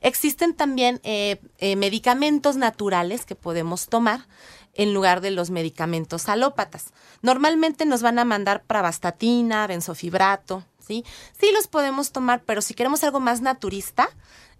Existen 0.01 0.55
también 0.55 1.01
eh, 1.05 1.43
eh, 1.59 1.77
medicamentos 1.77 2.57
naturales 2.57 3.27
que 3.27 3.35
podemos 3.35 3.89
tomar 3.89 4.27
en 4.75 4.95
lugar 4.95 5.21
de 5.21 5.31
los 5.31 5.51
medicamentos 5.51 6.29
alópatas. 6.29 6.93
Normalmente 7.23 7.85
nos 7.87 8.03
van 8.03 8.19
a 8.19 8.25
mandar 8.25 8.63
pravastatina, 8.63 9.67
benzofibrato, 9.67 10.65
¿sí? 10.87 11.05
Sí 11.39 11.51
los 11.53 11.67
podemos 11.67 12.13
tomar, 12.13 12.43
pero 12.45 12.63
si 12.63 12.75
queremos 12.75 13.03
algo 13.05 13.21
más 13.21 13.41
naturista, 13.41 14.09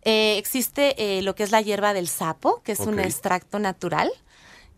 eh, 0.03 0.39
existe 0.39 1.19
eh, 1.19 1.23
lo 1.23 1.35
que 1.35 1.43
es 1.43 1.51
la 1.51 1.61
hierba 1.61 1.93
del 1.93 2.09
sapo, 2.09 2.63
que 2.63 2.73
es 2.73 2.81
un 2.81 2.99
extracto 2.99 3.59
natural. 3.59 4.11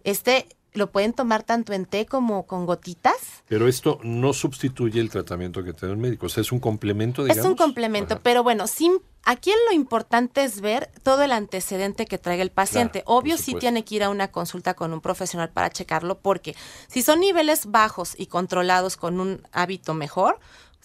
Este 0.04 0.48
lo 0.74 0.90
pueden 0.90 1.12
tomar 1.12 1.42
tanto 1.42 1.72
en 1.72 1.84
té 1.84 2.06
como 2.06 2.46
con 2.46 2.66
gotitas. 2.66 3.42
Pero 3.48 3.68
esto 3.68 3.98
no 4.02 4.32
sustituye 4.32 5.00
el 5.00 5.10
tratamiento 5.10 5.62
que 5.62 5.72
te 5.72 5.86
da 5.86 5.92
el 5.92 5.98
médico. 5.98 6.26
O 6.26 6.28
sea, 6.28 6.40
es 6.40 6.52
un 6.52 6.60
complemento, 6.60 7.22
digamos. 7.22 7.44
Es 7.44 7.50
un 7.50 7.56
complemento, 7.56 8.14
Ajá. 8.14 8.22
pero 8.22 8.42
bueno, 8.42 8.66
sí, 8.66 8.90
aquí 9.22 9.52
lo 9.68 9.74
importante 9.74 10.44
es 10.44 10.60
ver 10.60 10.90
todo 11.02 11.22
el 11.22 11.32
antecedente 11.32 12.06
que 12.06 12.18
traiga 12.18 12.42
el 12.42 12.50
paciente. 12.50 13.02
Claro, 13.02 13.18
Obvio 13.18 13.36
sí 13.36 13.54
tiene 13.54 13.84
que 13.84 13.96
ir 13.96 14.02
a 14.02 14.08
una 14.08 14.28
consulta 14.28 14.74
con 14.74 14.92
un 14.92 15.00
profesional 15.00 15.50
para 15.50 15.70
checarlo, 15.70 16.18
porque 16.18 16.56
si 16.88 17.02
son 17.02 17.20
niveles 17.20 17.66
bajos 17.66 18.14
y 18.18 18.26
controlados 18.26 18.96
con 18.96 19.20
un 19.20 19.46
hábito 19.52 19.92
mejor, 19.92 20.38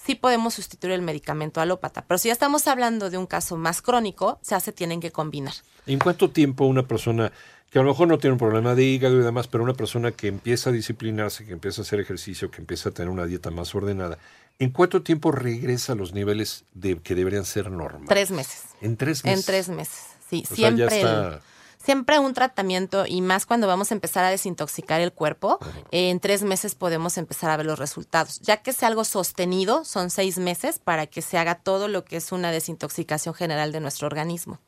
sí 0.07 0.15
podemos 0.15 0.53
sustituir 0.55 0.93
el 0.93 1.01
medicamento 1.01 1.59
alópata. 1.61 2.03
Pero 2.07 2.17
si 2.17 2.29
ya 2.29 2.33
estamos 2.33 2.65
hablando 2.67 3.09
de 3.09 3.17
un 3.17 3.27
caso 3.27 3.57
más 3.57 3.81
crónico, 3.81 4.39
ya 4.47 4.59
se 4.61 4.71
tienen 4.71 5.01
que 5.01 5.11
combinar. 5.11 5.53
¿En 5.85 5.99
cuánto 5.99 6.29
tiempo 6.31 6.65
una 6.65 6.87
persona 6.87 7.31
que 7.69 7.77
a 7.79 7.81
lo 7.83 7.89
mejor 7.89 8.07
no 8.07 8.17
tiene 8.17 8.31
un 8.31 8.39
problema 8.39 8.73
de 8.75 8.83
hígado 8.85 9.19
y 9.19 9.23
demás, 9.23 9.49
pero 9.49 9.61
una 9.63 9.73
persona 9.73 10.13
que 10.13 10.27
empieza 10.29 10.69
a 10.69 10.73
disciplinarse, 10.73 11.45
que 11.45 11.51
empieza 11.51 11.81
a 11.81 11.83
hacer 11.83 11.99
ejercicio, 11.99 12.49
que 12.49 12.61
empieza 12.61 12.89
a 12.89 12.91
tener 12.93 13.09
una 13.09 13.25
dieta 13.25 13.51
más 13.51 13.75
ordenada, 13.75 14.17
¿en 14.57 14.69
cuánto 14.69 15.01
tiempo 15.03 15.33
regresa 15.33 15.91
a 15.91 15.95
los 15.97 16.13
niveles 16.13 16.63
de 16.73 16.97
que 16.99 17.13
deberían 17.13 17.43
ser 17.43 17.69
normales? 17.69 18.07
Tres 18.07 18.31
meses. 18.31 18.63
En 18.81 18.95
tres 18.95 19.25
meses. 19.25 19.39
En 19.39 19.45
tres 19.45 19.67
meses, 19.69 19.99
sí. 20.29 20.45
O 20.49 20.55
sea, 20.55 20.69
ya 20.69 20.89
siempre, 20.89 21.01
el- 21.01 21.39
siempre 21.87 22.19
un 22.19 22.33
tratamiento 22.33 23.05
y 23.07 23.21
más 23.21 23.45
cuando 23.45 23.65
vamos 23.65 23.91
a 23.91 23.93
empezar 23.95 24.25
a 24.25 24.29
desintoxicar 24.29 24.99
el 24.99 25.13
cuerpo, 25.13 25.57
eh, 25.91 26.09
en 26.09 26.19
tres 26.19 26.43
meses 26.43 26.75
podemos 26.75 27.17
empezar 27.17 27.49
a 27.49 27.55
ver 27.55 27.65
los 27.65 27.79
resultados. 27.79 28.41
Ya 28.41 28.57
que 28.57 28.73
sea 28.73 28.89
algo 28.89 29.05
sostenido, 29.05 29.85
son 29.85 30.09
seis 30.09 30.37
meses 30.37 30.79
para 30.79 31.07
que 31.07 31.21
se 31.21 31.37
haga 31.37 31.55
todo 31.55 31.87
lo 31.87 32.03
que 32.03 32.17
es 32.17 32.33
una 32.33 32.51
desintoxicación 32.51 33.33
general 33.33 33.71
de 33.71 33.79
nuestro 33.79 34.05
organismo. 34.05 34.59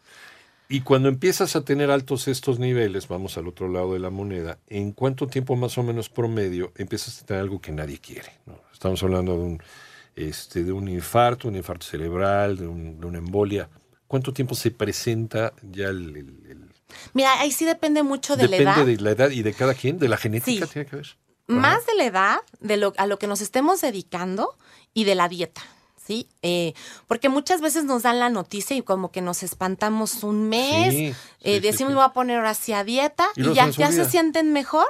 Y 0.69 0.79
cuando 0.79 1.09
empiezas 1.09 1.57
a 1.57 1.65
tener 1.65 1.91
altos 1.91 2.29
estos 2.29 2.57
niveles, 2.57 3.09
vamos 3.09 3.37
al 3.37 3.49
otro 3.49 3.67
lado 3.67 3.93
de 3.95 3.99
la 3.99 4.11
moneda, 4.11 4.57
¿en 4.69 4.93
cuánto 4.93 5.27
tiempo 5.27 5.57
más 5.57 5.77
o 5.77 5.83
menos 5.83 6.07
promedio 6.07 6.71
empiezas 6.77 7.21
a 7.21 7.25
tener 7.25 7.41
algo 7.41 7.59
que 7.59 7.73
nadie 7.73 7.97
quiere? 7.99 8.31
¿no? 8.45 8.55
Estamos 8.71 9.03
hablando 9.03 9.33
de 9.33 9.39
un, 9.43 9.63
este, 10.15 10.63
de 10.63 10.71
un 10.71 10.87
infarto, 10.87 11.49
un 11.49 11.57
infarto 11.57 11.85
cerebral, 11.85 12.55
de, 12.55 12.67
un- 12.67 12.97
de 12.97 13.05
una 13.07 13.17
embolia. 13.17 13.67
¿Cuánto 14.07 14.31
tiempo 14.33 14.55
se 14.55 14.71
presenta 14.71 15.53
ya 15.61 15.87
el... 15.89 16.15
el- 16.15 16.48
el- 16.48 16.48
Mira, 17.13 17.39
ahí 17.39 17.51
sí 17.51 17.65
depende 17.65 18.03
mucho 18.03 18.35
de 18.35 18.43
Depende 18.43 18.63
la 18.65 18.73
edad. 18.75 18.85
de 18.85 18.97
la 18.97 19.11
edad 19.11 19.29
y 19.31 19.43
de 19.43 19.53
cada 19.53 19.73
quien, 19.73 19.99
de 19.99 20.07
la 20.07 20.17
genética 20.17 20.65
Sí. 20.65 20.73
tiene 20.73 20.89
que 20.89 20.95
ver. 20.97 21.17
Más 21.47 21.85
de 21.87 21.95
la 21.95 22.05
edad, 22.05 22.37
de 22.59 22.77
lo, 22.77 22.93
a 22.97 23.07
lo 23.07 23.17
que 23.17 23.25
nos 23.27 23.41
estemos 23.41 23.81
dedicando 23.81 24.55
y 24.93 25.03
de 25.05 25.15
la 25.15 25.27
dieta. 25.29 25.61
¿Sí? 26.05 26.27
Eh, 26.41 26.73
porque 27.07 27.29
muchas 27.29 27.61
veces 27.61 27.83
nos 27.83 28.01
dan 28.01 28.17
la 28.17 28.29
noticia 28.29 28.75
y 28.75 28.81
como 28.81 29.11
que 29.11 29.21
nos 29.21 29.43
espantamos 29.43 30.23
un 30.23 30.49
mes, 30.49 30.91
Sí, 30.91 31.05
eh, 31.41 31.55
sí, 31.55 31.59
decimos 31.59 31.77
sí. 31.91 31.93
me 31.93 31.95
voy 31.95 32.03
a 32.05 32.13
poner 32.13 32.37
ahora 32.37 32.55
sí 32.55 32.73
a 32.73 32.83
dieta 32.83 33.27
Y 33.35 33.53
ya, 33.53 33.69
ya 33.69 33.91
se 33.91 34.05
sienten 34.09 34.51
mejor 34.51 34.87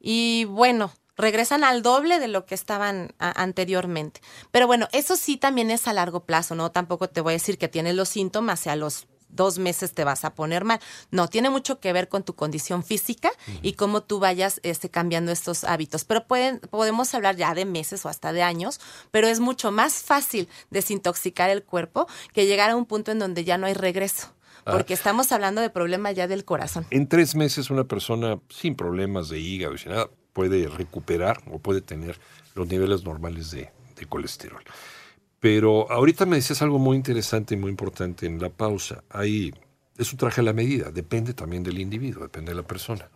y 0.00 0.44
bueno, 0.46 0.90
regresan 1.16 1.62
al 1.62 1.82
doble 1.82 2.18
de 2.18 2.26
lo 2.26 2.46
que 2.46 2.56
estaban 2.56 3.14
a- 3.20 3.40
anteriormente. 3.42 4.20
Pero 4.50 4.66
bueno, 4.66 4.88
eso 4.90 5.14
sí 5.14 5.36
también 5.36 5.70
es 5.70 5.86
a 5.86 5.92
largo 5.92 6.24
plazo, 6.24 6.56
¿no? 6.56 6.72
Tampoco 6.72 7.08
te 7.08 7.20
voy 7.20 7.32
a 7.32 7.34
decir 7.34 7.58
que 7.58 7.68
tienes 7.68 7.94
los 7.94 8.08
síntomas 8.08 8.66
y 8.66 8.68
a 8.68 8.74
los 8.76 9.06
dos 9.28 9.58
meses 9.58 9.92
te 9.92 10.04
vas 10.04 10.24
a 10.24 10.34
poner 10.34 10.64
mal. 10.64 10.80
No, 11.10 11.28
tiene 11.28 11.50
mucho 11.50 11.80
que 11.80 11.92
ver 11.92 12.08
con 12.08 12.22
tu 12.22 12.34
condición 12.34 12.82
física 12.82 13.30
y 13.62 13.74
cómo 13.74 14.02
tú 14.02 14.18
vayas 14.18 14.60
este, 14.62 14.90
cambiando 14.90 15.32
estos 15.32 15.64
hábitos. 15.64 16.04
Pero 16.04 16.26
pueden, 16.26 16.60
podemos 16.60 17.14
hablar 17.14 17.36
ya 17.36 17.54
de 17.54 17.64
meses 17.64 18.04
o 18.04 18.08
hasta 18.08 18.32
de 18.32 18.42
años, 18.42 18.80
pero 19.10 19.28
es 19.28 19.40
mucho 19.40 19.70
más 19.70 20.02
fácil 20.02 20.48
desintoxicar 20.70 21.50
el 21.50 21.62
cuerpo 21.62 22.06
que 22.32 22.46
llegar 22.46 22.70
a 22.70 22.76
un 22.76 22.86
punto 22.86 23.12
en 23.12 23.18
donde 23.18 23.44
ya 23.44 23.58
no 23.58 23.66
hay 23.66 23.74
regreso. 23.74 24.32
Porque 24.64 24.94
estamos 24.94 25.30
hablando 25.30 25.60
de 25.60 25.70
problemas 25.70 26.16
ya 26.16 26.26
del 26.26 26.44
corazón. 26.44 26.86
En 26.90 27.06
tres 27.06 27.36
meses 27.36 27.70
una 27.70 27.84
persona 27.84 28.40
sin 28.48 28.74
problemas 28.74 29.28
de 29.28 29.38
hígado 29.38 29.74
y 29.74 29.78
sin 29.78 29.92
nada 29.92 30.10
puede 30.32 30.66
recuperar 30.66 31.40
o 31.52 31.60
puede 31.60 31.80
tener 31.80 32.18
los 32.56 32.66
niveles 32.66 33.04
normales 33.04 33.52
de, 33.52 33.70
de 33.94 34.06
colesterol. 34.06 34.64
Pero 35.46 35.88
ahorita 35.92 36.26
me 36.26 36.34
decías 36.34 36.60
algo 36.60 36.80
muy 36.80 36.96
interesante 36.96 37.54
y 37.54 37.56
muy 37.56 37.70
importante 37.70 38.26
en 38.26 38.42
la 38.42 38.48
pausa. 38.48 39.04
Ahí 39.08 39.54
es 39.96 40.10
un 40.10 40.18
traje 40.18 40.40
a 40.40 40.44
la 40.44 40.52
medida, 40.52 40.90
depende 40.90 41.34
también 41.34 41.62
del 41.62 41.78
individuo, 41.78 42.24
depende 42.24 42.50
de 42.50 42.56
la 42.56 42.66
persona. 42.66 43.08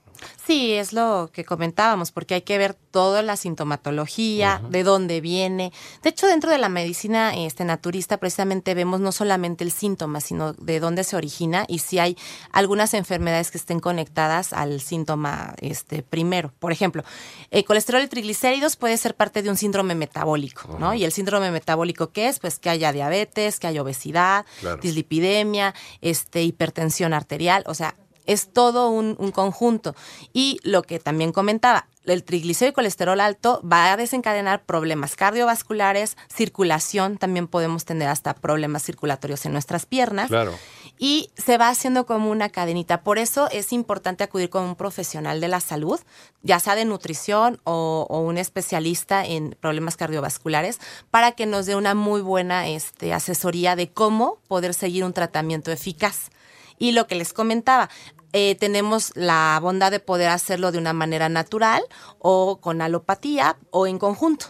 Sí, 0.46 0.72
es 0.72 0.92
lo 0.92 1.30
que 1.32 1.44
comentábamos, 1.44 2.10
porque 2.12 2.34
hay 2.34 2.42
que 2.42 2.58
ver 2.58 2.74
toda 2.74 3.22
la 3.22 3.36
sintomatología, 3.36 4.60
de 4.68 4.82
dónde 4.82 5.20
viene. 5.20 5.72
De 6.02 6.10
hecho, 6.10 6.26
dentro 6.26 6.50
de 6.50 6.58
la 6.58 6.68
medicina 6.68 7.34
este, 7.36 7.64
naturista, 7.64 8.16
precisamente 8.18 8.74
vemos 8.74 9.00
no 9.00 9.12
solamente 9.12 9.64
el 9.64 9.70
síntoma, 9.72 10.20
sino 10.20 10.52
de 10.54 10.80
dónde 10.80 11.04
se 11.04 11.16
origina 11.16 11.64
y 11.68 11.78
si 11.78 11.98
hay 11.98 12.16
algunas 12.52 12.94
enfermedades 12.94 13.50
que 13.50 13.58
estén 13.58 13.80
conectadas 13.80 14.52
al 14.52 14.80
síntoma 14.80 15.54
este, 15.60 16.02
primero. 16.02 16.52
Por 16.58 16.72
ejemplo, 16.72 17.04
el 17.50 17.64
colesterol 17.64 18.02
y 18.02 18.08
triglicéridos 18.08 18.76
puede 18.76 18.96
ser 18.96 19.14
parte 19.14 19.42
de 19.42 19.50
un 19.50 19.56
síndrome 19.56 19.94
metabólico, 19.94 20.76
¿no? 20.78 20.94
Y 20.94 21.04
el 21.04 21.12
síndrome 21.12 21.50
metabólico, 21.50 22.10
¿qué 22.10 22.28
es? 22.28 22.38
Pues 22.40 22.58
que 22.58 22.70
haya 22.70 22.92
diabetes, 22.92 23.60
que 23.60 23.66
haya 23.68 23.82
obesidad, 23.82 24.44
Claro. 24.60 24.78
dislipidemia, 24.82 25.74
este, 26.00 26.42
hipertensión 26.42 27.12
arterial, 27.12 27.62
o 27.66 27.74
sea, 27.74 27.94
es 28.32 28.52
todo 28.52 28.90
un, 28.90 29.16
un 29.18 29.32
conjunto. 29.32 29.94
Y 30.32 30.58
lo 30.62 30.82
que 30.82 30.98
también 30.98 31.32
comentaba, 31.32 31.86
el 32.04 32.24
triglicérido 32.24 32.70
y 32.70 32.74
colesterol 32.74 33.20
alto 33.20 33.60
va 33.62 33.92
a 33.92 33.96
desencadenar 33.96 34.64
problemas 34.64 35.16
cardiovasculares, 35.16 36.16
circulación, 36.34 37.18
también 37.18 37.46
podemos 37.46 37.84
tener 37.84 38.08
hasta 38.08 38.34
problemas 38.34 38.82
circulatorios 38.84 39.44
en 39.46 39.52
nuestras 39.52 39.86
piernas. 39.86 40.28
Claro. 40.28 40.54
Y 40.98 41.30
se 41.36 41.56
va 41.56 41.68
haciendo 41.68 42.06
como 42.06 42.30
una 42.30 42.50
cadenita. 42.50 43.02
Por 43.02 43.18
eso 43.18 43.48
es 43.50 43.72
importante 43.72 44.24
acudir 44.24 44.50
con 44.50 44.64
un 44.64 44.76
profesional 44.76 45.40
de 45.40 45.48
la 45.48 45.60
salud, 45.60 45.98
ya 46.42 46.60
sea 46.60 46.74
de 46.74 46.84
nutrición 46.84 47.60
o, 47.64 48.06
o 48.08 48.20
un 48.20 48.38
especialista 48.38 49.24
en 49.24 49.56
problemas 49.60 49.96
cardiovasculares, 49.96 50.78
para 51.10 51.32
que 51.32 51.46
nos 51.46 51.66
dé 51.66 51.74
una 51.74 51.94
muy 51.94 52.20
buena 52.20 52.68
este, 52.68 53.12
asesoría 53.12 53.76
de 53.76 53.90
cómo 53.90 54.38
poder 54.46 54.74
seguir 54.74 55.04
un 55.04 55.12
tratamiento 55.12 55.72
eficaz. 55.72 56.30
Y 56.78 56.92
lo 56.92 57.06
que 57.06 57.14
les 57.14 57.34
comentaba, 57.34 57.90
eh, 58.32 58.54
tenemos 58.56 59.12
la 59.16 59.58
bondad 59.62 59.90
de 59.90 60.00
poder 60.00 60.28
hacerlo 60.30 60.72
de 60.72 60.78
una 60.78 60.92
manera 60.92 61.28
natural 61.28 61.82
o 62.18 62.60
con 62.60 62.82
alopatía 62.82 63.56
o 63.70 63.86
en 63.86 63.98
conjunto. 63.98 64.46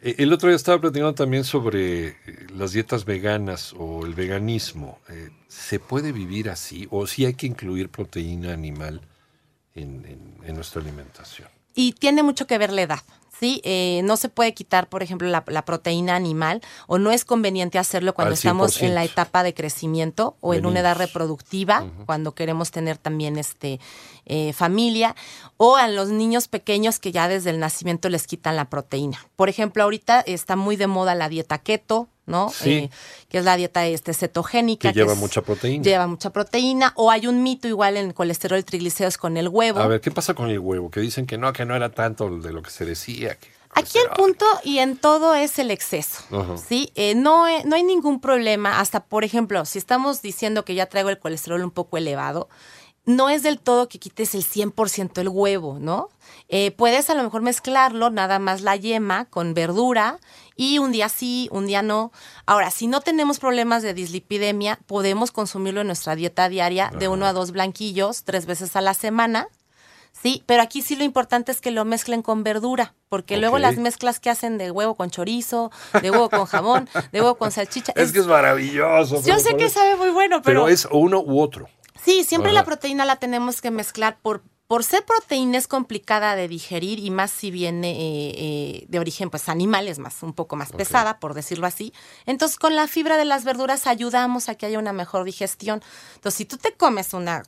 Eh, 0.00 0.16
El 0.18 0.32
otro 0.32 0.48
día 0.48 0.56
estaba 0.56 0.80
platicando 0.80 1.14
también 1.14 1.44
sobre 1.44 2.08
eh, 2.08 2.16
las 2.54 2.72
dietas 2.72 3.04
veganas 3.04 3.74
o 3.78 4.04
el 4.06 4.14
veganismo. 4.14 4.98
Eh, 5.08 5.30
¿Se 5.48 5.78
puede 5.80 6.12
vivir 6.12 6.50
así 6.50 6.86
o 6.90 7.06
si 7.06 7.24
hay 7.24 7.34
que 7.34 7.46
incluir 7.46 7.88
proteína 7.88 8.52
animal 8.52 9.00
en, 9.74 10.04
en- 10.06 10.36
en 10.44 10.54
nuestra 10.54 10.80
alimentación? 10.82 11.48
Y 11.74 11.92
tiene 11.92 12.22
mucho 12.22 12.46
que 12.46 12.56
ver 12.58 12.72
la 12.72 12.82
edad. 12.82 13.00
¿Sí? 13.38 13.60
Eh, 13.64 14.00
no 14.04 14.16
se 14.16 14.28
puede 14.28 14.54
quitar, 14.54 14.88
por 14.88 15.02
ejemplo, 15.02 15.28
la, 15.28 15.44
la 15.46 15.64
proteína 15.64 16.16
animal 16.16 16.60
o 16.86 16.98
no 16.98 17.10
es 17.10 17.24
conveniente 17.24 17.78
hacerlo 17.78 18.14
cuando 18.14 18.34
estamos 18.34 18.82
en 18.82 18.94
la 18.94 19.04
100%. 19.04 19.10
etapa 19.10 19.42
de 19.42 19.54
crecimiento 19.54 20.36
o 20.40 20.54
en 20.54 20.66
una 20.66 20.80
edad 20.80 20.96
reproductiva, 20.96 21.86
cuando 22.06 22.34
queremos 22.34 22.70
tener 22.70 22.98
también 22.98 23.38
este 23.38 23.80
eh, 24.24 24.52
familia, 24.52 25.14
o 25.56 25.76
a 25.76 25.88
los 25.88 26.08
niños 26.08 26.48
pequeños 26.48 26.98
que 26.98 27.12
ya 27.12 27.28
desde 27.28 27.50
el 27.50 27.60
nacimiento 27.60 28.08
les 28.08 28.26
quitan 28.26 28.56
la 28.56 28.66
proteína. 28.66 29.18
Por 29.36 29.48
ejemplo, 29.48 29.82
ahorita 29.82 30.20
está 30.20 30.56
muy 30.56 30.76
de 30.76 30.86
moda 30.86 31.14
la 31.14 31.28
dieta 31.28 31.58
keto, 31.58 32.08
¿no? 32.26 32.50
Sí. 32.50 32.70
Eh, 32.72 32.90
que 33.28 33.38
es 33.38 33.44
la 33.44 33.56
dieta 33.56 33.86
este, 33.86 34.12
cetogénica. 34.14 34.92
Que 34.92 34.98
lleva 34.98 35.12
es- 35.14 35.18
mucha 35.18 35.42
proteína. 35.42 35.82
Lleva 35.84 36.06
mucha 36.06 36.30
proteína. 36.30 36.92
O 36.96 37.10
hay 37.10 37.26
un 37.26 37.42
mito 37.42 37.68
igual 37.68 37.96
en 37.96 38.12
colesterol 38.12 38.58
y 38.58 38.62
triglicéridos 38.62 39.16
con 39.16 39.36
el 39.36 39.48
huevo. 39.48 39.80
A 39.80 39.86
ver, 39.86 40.00
¿qué 40.00 40.10
pasa 40.10 40.34
con 40.34 40.50
el 40.50 40.58
huevo? 40.58 40.90
Que 40.90 41.00
dicen 41.00 41.26
que 41.26 41.38
no, 41.38 41.52
que 41.52 41.64
no 41.64 41.74
era 41.74 41.90
tanto 41.90 42.28
de 42.38 42.52
lo 42.52 42.62
que 42.62 42.70
se 42.70 42.84
decía. 42.84 43.36
que 43.36 43.48
Aquí 43.74 43.98
el 43.98 44.08
punto 44.16 44.46
y 44.64 44.78
en 44.78 44.96
todo 44.96 45.34
es 45.34 45.58
el 45.58 45.70
exceso. 45.70 46.22
¿sí? 46.66 46.90
Eh, 46.94 47.14
no, 47.14 47.46
eh, 47.46 47.62
no 47.66 47.76
hay 47.76 47.82
ningún 47.82 48.20
problema, 48.22 48.80
hasta 48.80 49.00
por 49.04 49.22
ejemplo, 49.22 49.66
si 49.66 49.78
estamos 49.78 50.22
diciendo 50.22 50.64
que 50.64 50.74
ya 50.74 50.86
traigo 50.86 51.10
el 51.10 51.18
colesterol 51.18 51.62
un 51.62 51.70
poco 51.70 51.98
elevado, 51.98 52.48
no 53.06 53.28
es 53.30 53.42
del 53.44 53.58
todo 53.58 53.88
que 53.88 53.98
quites 53.98 54.34
el 54.34 54.44
100% 54.44 55.18
el 55.18 55.28
huevo, 55.28 55.78
¿no? 55.80 56.10
Eh, 56.48 56.72
puedes 56.72 57.08
a 57.08 57.14
lo 57.14 57.22
mejor 57.22 57.40
mezclarlo, 57.40 58.10
nada 58.10 58.38
más 58.38 58.60
la 58.62 58.76
yema 58.76 59.24
con 59.26 59.54
verdura 59.54 60.18
y 60.56 60.78
un 60.78 60.92
día 60.92 61.08
sí, 61.08 61.48
un 61.52 61.66
día 61.66 61.82
no. 61.82 62.12
Ahora, 62.46 62.70
si 62.70 62.88
no 62.88 63.00
tenemos 63.00 63.38
problemas 63.38 63.82
de 63.82 63.94
dislipidemia, 63.94 64.80
podemos 64.86 65.30
consumirlo 65.30 65.80
en 65.80 65.86
nuestra 65.86 66.16
dieta 66.16 66.48
diaria 66.48 66.90
de 66.98 67.08
uno 67.08 67.26
a 67.26 67.32
dos 67.32 67.52
blanquillos 67.52 68.24
tres 68.24 68.44
veces 68.44 68.74
a 68.74 68.80
la 68.80 68.94
semana. 68.94 69.48
Sí, 70.12 70.42
pero 70.46 70.62
aquí 70.62 70.82
sí 70.82 70.96
lo 70.96 71.04
importante 71.04 71.52
es 71.52 71.60
que 71.60 71.70
lo 71.70 71.84
mezclen 71.84 72.22
con 72.22 72.42
verdura, 72.42 72.94
porque 73.08 73.36
luego 73.36 73.58
las 73.58 73.76
mezclas 73.76 74.18
que 74.18 74.30
hacen 74.30 74.56
de 74.56 74.70
huevo 74.70 74.94
con 74.94 75.10
chorizo, 75.10 75.70
de 76.00 76.10
huevo 76.10 76.30
con 76.30 76.46
jamón, 76.46 76.88
de 77.12 77.20
huevo 77.20 77.36
con 77.36 77.52
salchicha. 77.52 77.92
Es 77.96 78.12
que 78.12 78.20
es 78.20 78.26
maravilloso. 78.26 79.22
Yo 79.22 79.38
sé 79.38 79.56
que 79.56 79.68
sabe 79.68 79.94
muy 79.96 80.08
bueno, 80.08 80.40
Pero 80.42 80.62
pero, 80.62 80.68
es 80.68 80.88
uno 80.90 81.20
u 81.20 81.40
otro. 81.40 81.68
Sí, 82.06 82.24
siempre 82.24 82.52
Ajá. 82.52 82.60
la 82.60 82.64
proteína 82.64 83.04
la 83.04 83.16
tenemos 83.16 83.60
que 83.60 83.70
mezclar 83.70 84.18
por 84.22 84.42
por 84.66 84.82
ser 84.82 85.04
proteína 85.04 85.58
es 85.58 85.68
complicada 85.68 86.34
de 86.34 86.48
digerir 86.48 86.98
y 86.98 87.10
más 87.10 87.30
si 87.30 87.50
viene 87.50 87.92
eh, 87.92 88.34
eh, 88.36 88.86
de 88.88 88.98
origen 88.98 89.30
pues 89.30 89.48
animal, 89.48 89.86
es 89.86 89.98
más, 90.00 90.22
un 90.24 90.32
poco 90.32 90.56
más 90.56 90.72
pesada, 90.72 91.20
por 91.20 91.34
decirlo 91.34 91.66
así. 91.66 91.92
Entonces 92.26 92.58
con 92.58 92.74
la 92.74 92.88
fibra 92.88 93.16
de 93.16 93.24
las 93.24 93.44
verduras 93.44 93.86
ayudamos 93.86 94.48
a 94.48 94.56
que 94.56 94.66
haya 94.66 94.80
una 94.80 94.92
mejor 94.92 95.24
digestión. 95.24 95.82
Entonces 96.16 96.38
si 96.38 96.44
tú 96.46 96.56
te 96.56 96.72
comes 96.72 97.14
una 97.14 97.44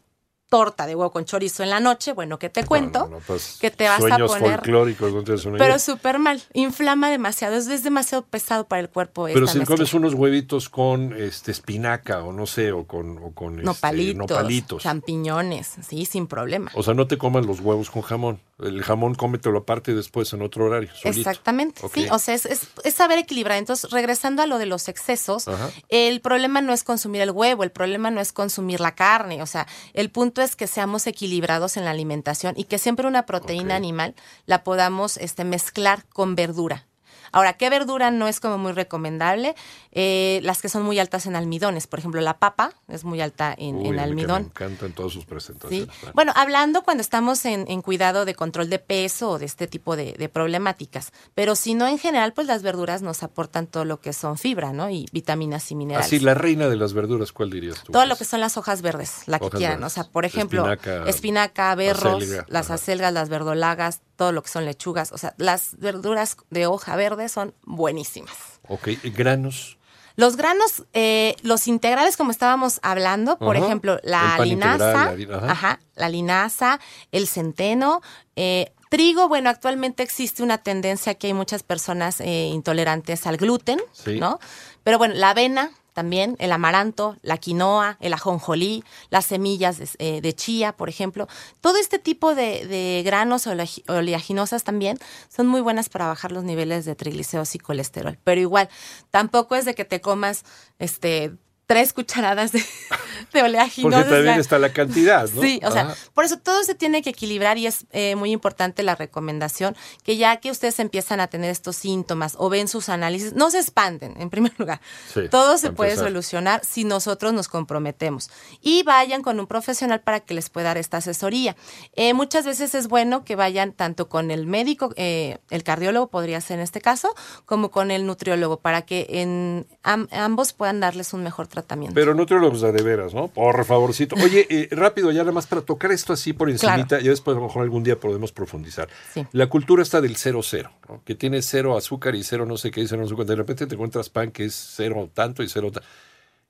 torta 0.48 0.86
de 0.86 0.94
huevo 0.94 1.10
con 1.10 1.24
chorizo 1.24 1.62
en 1.62 1.70
la 1.70 1.80
noche, 1.80 2.12
bueno, 2.12 2.38
¿qué 2.38 2.48
te 2.48 2.64
cuento? 2.64 3.00
No, 3.00 3.16
no, 3.16 3.18
pues, 3.26 3.58
que 3.60 3.70
te 3.70 3.86
vas 3.86 3.98
a 3.98 4.16
poner... 4.18 4.28
folclóricos, 4.28 5.12
no 5.12 5.22
tienes 5.22 5.44
una 5.44 5.58
Pero 5.58 5.78
súper 5.78 6.18
mal, 6.18 6.42
inflama 6.54 7.10
demasiado, 7.10 7.56
es, 7.56 7.66
es 7.68 7.82
demasiado 7.82 8.24
pesado 8.24 8.66
para 8.66 8.80
el 8.80 8.88
cuerpo. 8.88 9.24
Pero 9.26 9.40
esta 9.40 9.52
si 9.52 9.58
mezcla. 9.58 9.76
comes 9.76 9.94
unos 9.94 10.14
huevitos 10.14 10.68
con 10.68 11.12
este 11.20 11.50
espinaca 11.50 12.22
o 12.22 12.32
no 12.32 12.46
sé, 12.46 12.72
o 12.72 12.86
con, 12.86 13.18
o 13.18 13.32
con 13.32 13.54
este, 13.54 13.64
Nopalitos, 13.64 14.16
nopalitos. 14.30 14.82
champiñones, 14.82 15.72
sí, 15.86 16.04
sin 16.06 16.26
problema. 16.26 16.70
O 16.74 16.82
sea, 16.82 16.94
no 16.94 17.06
te 17.06 17.18
comas 17.18 17.44
los 17.46 17.60
huevos 17.60 17.90
con 17.90 18.02
jamón. 18.02 18.40
El 18.58 18.82
jamón 18.82 19.14
cómetelo 19.14 19.58
aparte 19.58 19.92
y 19.92 19.94
después 19.94 20.32
en 20.32 20.42
otro 20.42 20.64
horario. 20.64 20.88
solito. 20.94 21.08
Exactamente, 21.20 21.82
sí, 21.94 22.06
o 22.10 22.18
sea, 22.18 22.34
es, 22.34 22.44
es- 22.46 22.68
es 22.84 22.94
saber 22.94 23.18
equilibrar. 23.18 23.56
Entonces, 23.58 23.90
regresando 23.90 24.42
a 24.42 24.46
lo 24.46 24.58
de 24.58 24.66
los 24.66 24.88
excesos, 24.88 25.46
Ajá. 25.46 25.70
el 25.90 26.20
problema 26.20 26.60
no 26.60 26.72
es 26.72 26.82
consumir 26.84 27.20
el 27.22 27.30
huevo, 27.30 27.62
el 27.62 27.70
problema 27.70 28.10
no 28.10 28.20
es 28.20 28.32
consumir 28.32 28.80
la 28.80 28.94
carne, 28.94 29.42
o 29.42 29.46
sea, 29.46 29.66
el 29.94 30.10
punto 30.10 30.37
es 30.42 30.56
que 30.56 30.66
seamos 30.66 31.06
equilibrados 31.06 31.76
en 31.76 31.84
la 31.84 31.90
alimentación 31.90 32.54
y 32.56 32.64
que 32.64 32.78
siempre 32.78 33.06
una 33.06 33.26
proteína 33.26 33.76
animal 33.76 34.14
la 34.46 34.64
podamos 34.64 35.16
este, 35.18 35.44
mezclar 35.44 36.04
con 36.06 36.34
verdura. 36.34 36.87
Ahora, 37.32 37.54
¿qué 37.54 37.70
verdura 37.70 38.10
no 38.10 38.28
es 38.28 38.40
como 38.40 38.58
muy 38.58 38.72
recomendable? 38.72 39.54
Eh, 39.92 40.40
las 40.42 40.62
que 40.62 40.68
son 40.68 40.82
muy 40.82 40.98
altas 40.98 41.26
en 41.26 41.36
almidones, 41.36 41.86
por 41.86 41.98
ejemplo, 41.98 42.20
la 42.20 42.38
papa 42.38 42.72
es 42.88 43.04
muy 43.04 43.20
alta 43.20 43.54
en, 43.56 43.76
Uy, 43.76 43.88
en 43.88 43.98
almidón. 43.98 44.42
Me 44.42 44.48
encantan 44.48 44.92
todas 44.92 45.12
sus 45.12 45.22
Sí. 45.22 45.28
presentaciones. 45.28 45.88
Bueno, 46.14 46.32
hablando 46.36 46.82
cuando 46.82 47.00
estamos 47.00 47.44
en, 47.44 47.64
en 47.68 47.82
cuidado 47.82 48.24
de 48.24 48.34
control 48.34 48.70
de 48.70 48.78
peso 48.78 49.30
o 49.30 49.38
de 49.38 49.46
este 49.46 49.66
tipo 49.66 49.96
de, 49.96 50.12
de 50.12 50.28
problemáticas, 50.28 51.12
pero 51.34 51.54
si 51.56 51.74
no 51.74 51.86
en 51.86 51.98
general, 51.98 52.32
pues 52.32 52.46
las 52.46 52.62
verduras 52.62 53.02
nos 53.02 53.22
aportan 53.22 53.66
todo 53.66 53.84
lo 53.84 54.00
que 54.00 54.12
son 54.12 54.38
fibra, 54.38 54.72
¿no? 54.72 54.90
Y 54.90 55.06
vitaminas 55.12 55.70
y 55.70 55.74
minerales. 55.74 56.06
Así, 56.06 56.20
la 56.20 56.34
reina 56.34 56.68
de 56.68 56.76
las 56.76 56.92
verduras, 56.92 57.32
¿cuál 57.32 57.50
dirías 57.50 57.82
tú? 57.82 57.92
todo 57.92 58.02
que 58.02 58.08
lo 58.08 58.16
que 58.16 58.24
son 58.24 58.40
las 58.40 58.56
hojas 58.56 58.82
verdes, 58.82 59.22
la 59.26 59.38
que 59.38 59.50
quieran. 59.50 59.78
verdes. 59.80 59.92
O 59.92 59.94
sea, 59.94 60.04
por 60.04 60.24
ejemplo, 60.24 60.60
Espinaca, 60.70 61.08
espinaca, 61.08 61.74
berros, 61.74 62.22
acelga, 62.22 62.44
las 62.48 62.66
ajá. 62.66 62.74
acelgas, 62.74 63.12
las 63.12 63.28
verdolagas, 63.28 64.00
todo 64.16 64.32
lo 64.32 64.42
que 64.42 64.48
son 64.48 64.64
lechugas. 64.64 65.12
O 65.12 65.18
sea, 65.18 65.34
las 65.38 65.78
verduras 65.78 66.36
de 66.50 66.66
hoja 66.66 66.96
verde 66.96 67.17
son 67.26 67.54
buenísimas. 67.64 68.60
Ok, 68.68 68.88
¿y 69.02 69.10
granos. 69.10 69.76
Los 70.14 70.36
granos, 70.36 70.84
eh, 70.94 71.36
los 71.42 71.68
integrales, 71.68 72.16
como 72.16 72.30
estábamos 72.32 72.80
hablando, 72.82 73.38
por 73.38 73.56
Ajá. 73.56 73.66
ejemplo, 73.66 73.98
la 74.02 74.36
linaza, 74.44 75.12
integral, 75.14 75.46
la 75.46 75.52
ajá, 75.52 75.80
la 75.94 76.08
linaza, 76.08 76.80
el 77.12 77.28
centeno, 77.28 78.02
eh, 78.36 78.72
trigo, 78.90 79.28
bueno, 79.28 79.48
actualmente 79.48 80.02
existe 80.02 80.42
una 80.42 80.58
tendencia 80.58 81.14
que 81.14 81.28
hay 81.28 81.34
muchas 81.34 81.62
personas 81.62 82.20
eh, 82.20 82.46
intolerantes 82.52 83.26
al 83.28 83.36
gluten, 83.36 83.80
Sí. 83.92 84.18
¿no? 84.18 84.40
Pero 84.82 84.98
bueno, 84.98 85.14
la 85.14 85.30
avena 85.30 85.70
también, 85.98 86.36
el 86.38 86.52
amaranto, 86.52 87.16
la 87.22 87.38
quinoa, 87.38 87.96
el 87.98 88.12
ajonjolí, 88.12 88.84
las 89.10 89.26
semillas 89.26 89.78
de, 89.78 89.88
eh, 89.98 90.32
chía, 90.32 90.70
por 90.76 90.88
ejemplo. 90.88 91.26
Todo 91.60 91.76
este 91.78 91.98
tipo 91.98 92.36
de, 92.36 92.64
de 92.68 93.02
granos 93.04 93.48
oleagi- 93.48 93.82
oleaginosas 93.88 94.62
también 94.62 94.96
son 95.28 95.48
muy 95.48 95.60
buenas 95.60 95.88
para 95.88 96.06
bajar 96.06 96.30
los 96.30 96.44
niveles 96.44 96.84
de 96.84 96.94
triglicéridos 96.94 97.56
y 97.56 97.58
colesterol. 97.58 98.16
Pero 98.22 98.40
igual, 98.40 98.68
tampoco 99.10 99.56
es 99.56 99.64
de 99.64 99.74
que 99.74 99.84
te 99.84 100.00
comas 100.00 100.44
este 100.78 101.32
tres 101.68 101.92
cucharadas 101.92 102.50
de, 102.50 102.58
de 103.32 103.42
Porque 103.82 103.96
también 104.10 104.40
está 104.40 104.58
la 104.58 104.72
cantidad, 104.72 105.28
¿no? 105.30 105.42
Sí, 105.42 105.60
o 105.62 105.70
sea, 105.70 105.94
por 106.14 106.24
eso 106.24 106.38
todo 106.38 106.64
se 106.64 106.74
tiene 106.74 107.02
que 107.02 107.10
equilibrar 107.10 107.58
y 107.58 107.66
es 107.66 107.84
eh, 107.92 108.16
muy 108.16 108.32
importante 108.32 108.82
la 108.82 108.94
recomendación 108.94 109.76
que 110.02 110.16
ya 110.16 110.38
que 110.38 110.50
ustedes 110.50 110.80
empiezan 110.80 111.20
a 111.20 111.26
tener 111.26 111.50
estos 111.50 111.76
síntomas 111.76 112.36
o 112.38 112.48
ven 112.48 112.68
sus 112.68 112.88
análisis, 112.88 113.34
no 113.34 113.50
se 113.50 113.58
espanten, 113.58 114.18
en 114.18 114.30
primer 114.30 114.54
lugar. 114.58 114.80
Sí, 115.12 115.28
todo 115.30 115.58
se 115.58 115.70
puede 115.72 115.90
solucionar 116.06 116.62
si 116.64 116.84
nosotros 116.84 117.34
nos 117.34 117.48
comprometemos 117.48 118.30
y 118.62 118.82
vayan 118.84 119.20
con 119.22 119.38
un 119.38 119.46
profesional 119.46 120.00
para 120.00 120.20
que 120.20 120.32
les 120.32 120.48
pueda 120.48 120.68
dar 120.68 120.78
esta 120.78 120.96
asesoría. 120.96 121.54
Eh, 121.96 122.14
muchas 122.14 122.46
veces 122.46 122.74
es 122.74 122.88
bueno 122.88 123.24
que 123.26 123.36
vayan 123.36 123.72
tanto 123.74 124.08
con 124.08 124.30
el 124.30 124.46
médico, 124.46 124.94
eh, 124.96 125.36
el 125.50 125.64
cardiólogo 125.64 126.08
podría 126.08 126.40
ser 126.40 126.56
en 126.58 126.64
este 126.64 126.80
caso, 126.80 127.14
como 127.44 127.70
con 127.70 127.90
el 127.90 128.06
nutriólogo 128.06 128.58
para 128.60 128.82
que 128.86 129.06
en 129.10 129.66
am- 129.82 130.08
ambos 130.12 130.54
puedan 130.54 130.80
darles 130.80 131.12
un 131.12 131.22
mejor 131.22 131.46
tratamiento. 131.46 131.57
Pero 131.94 132.14
nutriólogos 132.14 132.60
de 132.60 132.72
veras, 132.82 133.14
¿no? 133.14 133.28
Por 133.28 133.64
favorcito. 133.64 134.16
Oye, 134.22 134.46
eh, 134.50 134.68
rápido, 134.72 135.10
ya 135.10 135.20
nada 135.22 135.32
más 135.32 135.46
para 135.46 135.62
tocar 135.62 135.92
esto 135.92 136.12
así 136.12 136.32
por 136.32 136.50
encimita, 136.50 136.86
Claro. 136.88 137.04
y 137.04 137.08
después 137.08 137.36
a 137.36 137.40
lo 137.40 137.46
mejor 137.46 137.62
algún 137.62 137.82
día 137.84 137.98
podemos 137.98 138.32
profundizar. 138.32 138.88
Sí. 139.14 139.26
La 139.32 139.48
cultura 139.48 139.82
está 139.82 140.00
del 140.00 140.16
cero 140.16 140.40
cero, 140.42 140.70
¿no? 140.88 141.02
que 141.04 141.14
tiene 141.14 141.42
cero 141.42 141.76
azúcar 141.76 142.14
y 142.14 142.22
cero 142.24 142.46
no 142.46 142.56
sé 142.56 142.70
qué 142.70 142.80
y 142.82 142.88
cero 142.88 143.04
azúcar. 143.04 143.26
De 143.26 143.36
repente 143.36 143.66
te 143.66 143.74
encuentras 143.74 144.08
pan 144.10 144.30
que 144.30 144.44
es 144.44 144.54
cero 144.54 145.10
tanto 145.12 145.42
y 145.42 145.48
cero 145.48 145.70
ta- 145.72 145.82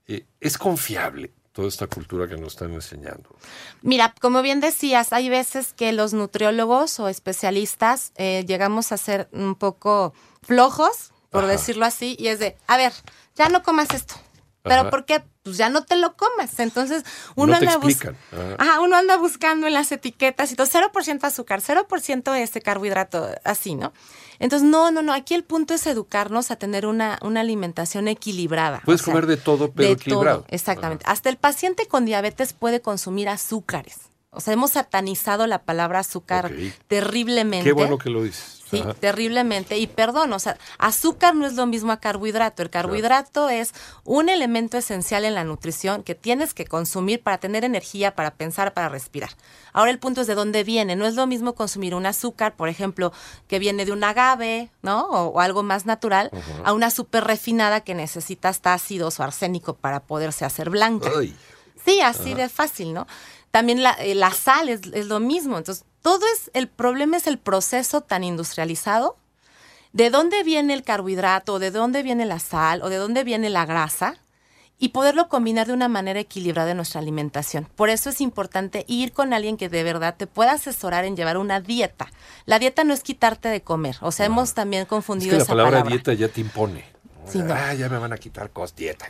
Eh, 0.07 0.25
es 0.41 0.57
confiable 0.57 1.33
toda 1.53 1.69
esta 1.69 1.87
cultura 1.87 2.29
que 2.29 2.37
nos 2.37 2.53
están 2.55 2.73
enseñando. 2.73 3.29
Mira, 3.83 4.15
como 4.21 4.43
bien 4.43 4.61
decías, 4.61 5.13
hay 5.13 5.29
veces 5.29 5.73
que 5.75 5.93
los 5.93 6.15
nutriólogos 6.15 6.99
o 7.01 7.09
especialistas 7.09 8.13
eh, 8.17 8.45
llegamos 8.47 8.93
a 8.93 8.97
ser 8.97 9.29
un 9.33 9.55
poco 9.57 10.15
flojos, 10.43 11.13
por 11.31 11.45
Ajá. 11.45 11.53
decirlo 11.53 11.85
así, 11.85 12.17
y 12.19 12.29
es 12.29 12.39
de, 12.39 12.57
a 12.69 12.77
ver, 12.77 12.93
ya 13.37 13.49
no 13.49 13.63
comas 13.63 13.91
esto. 13.93 14.15
¿Pero 14.63 14.81
Ajá. 14.83 14.91
por 14.91 15.05
qué? 15.07 15.23
Pues 15.45 15.57
ya 15.57 15.71
no 15.71 15.85
te 15.85 15.97
lo 15.97 16.17
comas. 16.17 16.59
Entonces, 16.61 17.05
uno 17.37 17.55
No 17.55 17.59
te 17.59 17.67
anda 17.67 17.79
bus- 17.79 17.93
explican. 17.93 18.17
Ajá. 18.33 18.57
Ajá, 18.59 18.81
uno 18.81 18.97
anda 18.97 19.17
buscando 19.17 19.67
en 19.67 19.73
las 19.75 19.91
etiquetas 19.93 20.53
y 20.53 20.57
todo, 20.57 20.67
0% 20.67 21.25
azúcar, 21.25 21.61
0% 21.63 22.35
este 22.35 22.61
carbohidrato, 22.61 23.31
así, 23.45 23.75
¿no? 23.75 23.93
Entonces, 24.41 24.69
no, 24.69 24.91
no, 24.91 25.03
no, 25.03 25.13
aquí 25.13 25.35
el 25.35 25.45
punto 25.45 25.75
es 25.75 25.87
educarnos 25.87 26.51
a 26.51 26.57
tener 26.57 26.87
una, 26.87 27.19
una 27.23 27.41
alimentación 27.41 28.09
equilibrada. 28.09 28.83
Puedes 28.85 29.01
o 29.03 29.05
sea, 29.05 29.13
comer 29.15 29.27
de 29.27 29.37
todo, 29.37 29.71
pero 29.73 29.89
de 29.89 29.95
equilibrado. 29.95 30.39
todo, 30.41 30.47
exactamente. 30.51 31.05
Hasta 31.09 31.29
el 31.29 31.37
paciente 31.39 31.87
con 31.87 32.05
diabetes 32.05 32.53
puede 32.53 32.81
consumir 32.81 33.29
azúcares. 33.29 33.97
O 34.39 34.41
sea, 34.41 34.55
hemos 34.55 34.71
satanizado 34.71 35.49
la 35.49 35.65
palabra 35.65 35.99
azúcar 35.99 36.53
terriblemente. 36.87 37.65
Qué 37.65 37.73
bueno 37.73 37.99
que 37.99 38.09
lo 38.09 38.23
dices. 38.23 38.63
Sí, 38.71 38.79
Ajá. 38.79 38.95
terriblemente. 38.95 39.79
Y 39.79 39.89
perdón, 39.89 40.33
o 40.33 40.39
sea, 40.39 40.57
azúcar 40.79 41.35
no 41.35 41.45
es 41.45 41.55
lo 41.55 41.67
mismo 41.67 41.91
a 41.91 41.97
carbohidrato. 41.97 42.63
El 42.63 42.71
carbohidrato 42.71 43.49
es 43.49 43.73
un 44.05 44.29
elemento 44.29 44.77
esencial 44.79 45.25
en 45.25 45.35
la 45.35 45.43
nutrición 45.43 46.05
que 46.05 46.15
tienes 46.15 46.55
que 46.55 46.67
consumir 46.67 47.21
para 47.21 47.39
tener 47.39 47.65
energía, 47.65 48.15
para 48.15 48.31
pensar, 48.31 48.75
para 48.75 48.89
respirar. 48.89 49.31
Ahora 49.73 49.91
el 49.91 49.99
punto 49.99 50.21
es 50.21 50.29
de 50.29 50.37
dónde 50.37 50.63
viene. 50.63 50.95
No 50.95 51.05
es 51.05 51.17
lo 51.17 51.27
mismo 51.27 51.57
consumir 51.57 51.97
un 51.97 52.07
azúcar, 52.07 52.55
por 52.55 52.69
ejemplo, 52.69 53.13
que 53.49 53.59
viene 53.59 53.87
de 53.87 53.91
un 53.91 54.05
agave, 54.05 54.71
¿no? 54.83 55.01
O, 55.09 55.31
o 55.31 55.41
algo 55.41 55.65
más 55.65 55.85
natural, 55.85 56.31
a 56.63 56.73
una 56.75 56.91
súper 56.93 57.25
refinada 57.25 57.81
que 57.81 57.97
necesita 57.97 58.51
hasta 58.51 58.73
ácidos 58.73 59.19
o 59.19 59.25
arsénico 59.25 59.75
para 59.75 59.99
poderse 59.99 60.45
hacer 60.45 60.71
blanca. 60.71 61.11
Ay, 61.19 61.35
Sí, 61.85 62.01
así 62.03 62.35
de 62.35 62.51
fácil, 62.51 62.93
¿no? 62.93 63.07
También 63.51 63.83
la, 63.83 63.93
eh, 63.93 64.15
la 64.15 64.31
sal 64.33 64.69
es, 64.69 64.81
es 64.93 65.07
lo 65.07 65.21
mismo. 65.21 65.59
Entonces, 65.59 65.85
todo 66.03 66.21
es, 66.35 66.51
el 66.55 66.69
problema 66.69 67.17
es 67.17 67.27
el 67.27 67.39
proceso 67.39 68.01
tan 68.03 68.25
industrializado. 68.25 69.17
¿De 69.93 70.11
dónde 70.11 70.43
viene 70.43 70.75
el 70.75 70.83
carbohidrato? 70.83 71.59
¿De 71.59 71.71
dónde 71.71 72.03
viene 72.03 72.27
la 72.27 72.39
sal? 72.39 72.83
¿O 72.83 72.89
de 72.89 72.97
dónde 72.97 73.25
viene 73.25 73.49
la 73.51 73.65
grasa? 73.65 74.17
Y 74.79 74.91
poderlo 74.91 75.29
combinar 75.29 75.67
de 75.67 75.73
una 75.73 75.89
manera 75.89 76.21
equilibrada 76.21 76.71
en 76.71 76.77
nuestra 76.77 77.01
alimentación. 77.01 77.67
Por 77.75 77.89
eso 77.89 78.11
es 78.11 78.21
importante 78.21 78.85
ir 78.87 79.13
con 79.13 79.33
alguien 79.33 79.57
que 79.57 79.69
de 79.69 79.83
verdad 79.83 80.15
te 80.17 80.29
pueda 80.29 80.53
asesorar 80.53 81.05
en 81.05 81.17
llevar 81.17 81.37
una 81.37 81.61
dieta. 81.61 82.13
La 82.45 82.61
dieta 82.61 82.85
no 82.85 82.95
es 82.95 83.03
quitarte 83.03 83.49
de 83.49 83.63
comer. 83.63 83.97
O 84.03 84.13
sea, 84.13 84.27
hemos 84.27 84.55
también 84.55 84.83
es 84.83 84.89
confundido 84.89 85.33
que 85.33 85.37
la 85.39 85.43
esa 85.43 85.53
palabra, 85.53 85.71
palabra. 85.79 85.91
dieta 85.91 86.13
ya 86.13 86.29
te 86.29 86.43
impone. 86.43 86.85
Sí, 87.31 87.39
no. 87.39 87.55
Ah, 87.55 87.75
ya 87.75 87.89
me 87.89 87.99
van 87.99 88.13
a 88.13 88.19
quitar 88.19 88.51
cosas, 88.51 88.77
dieta. 88.77 89.07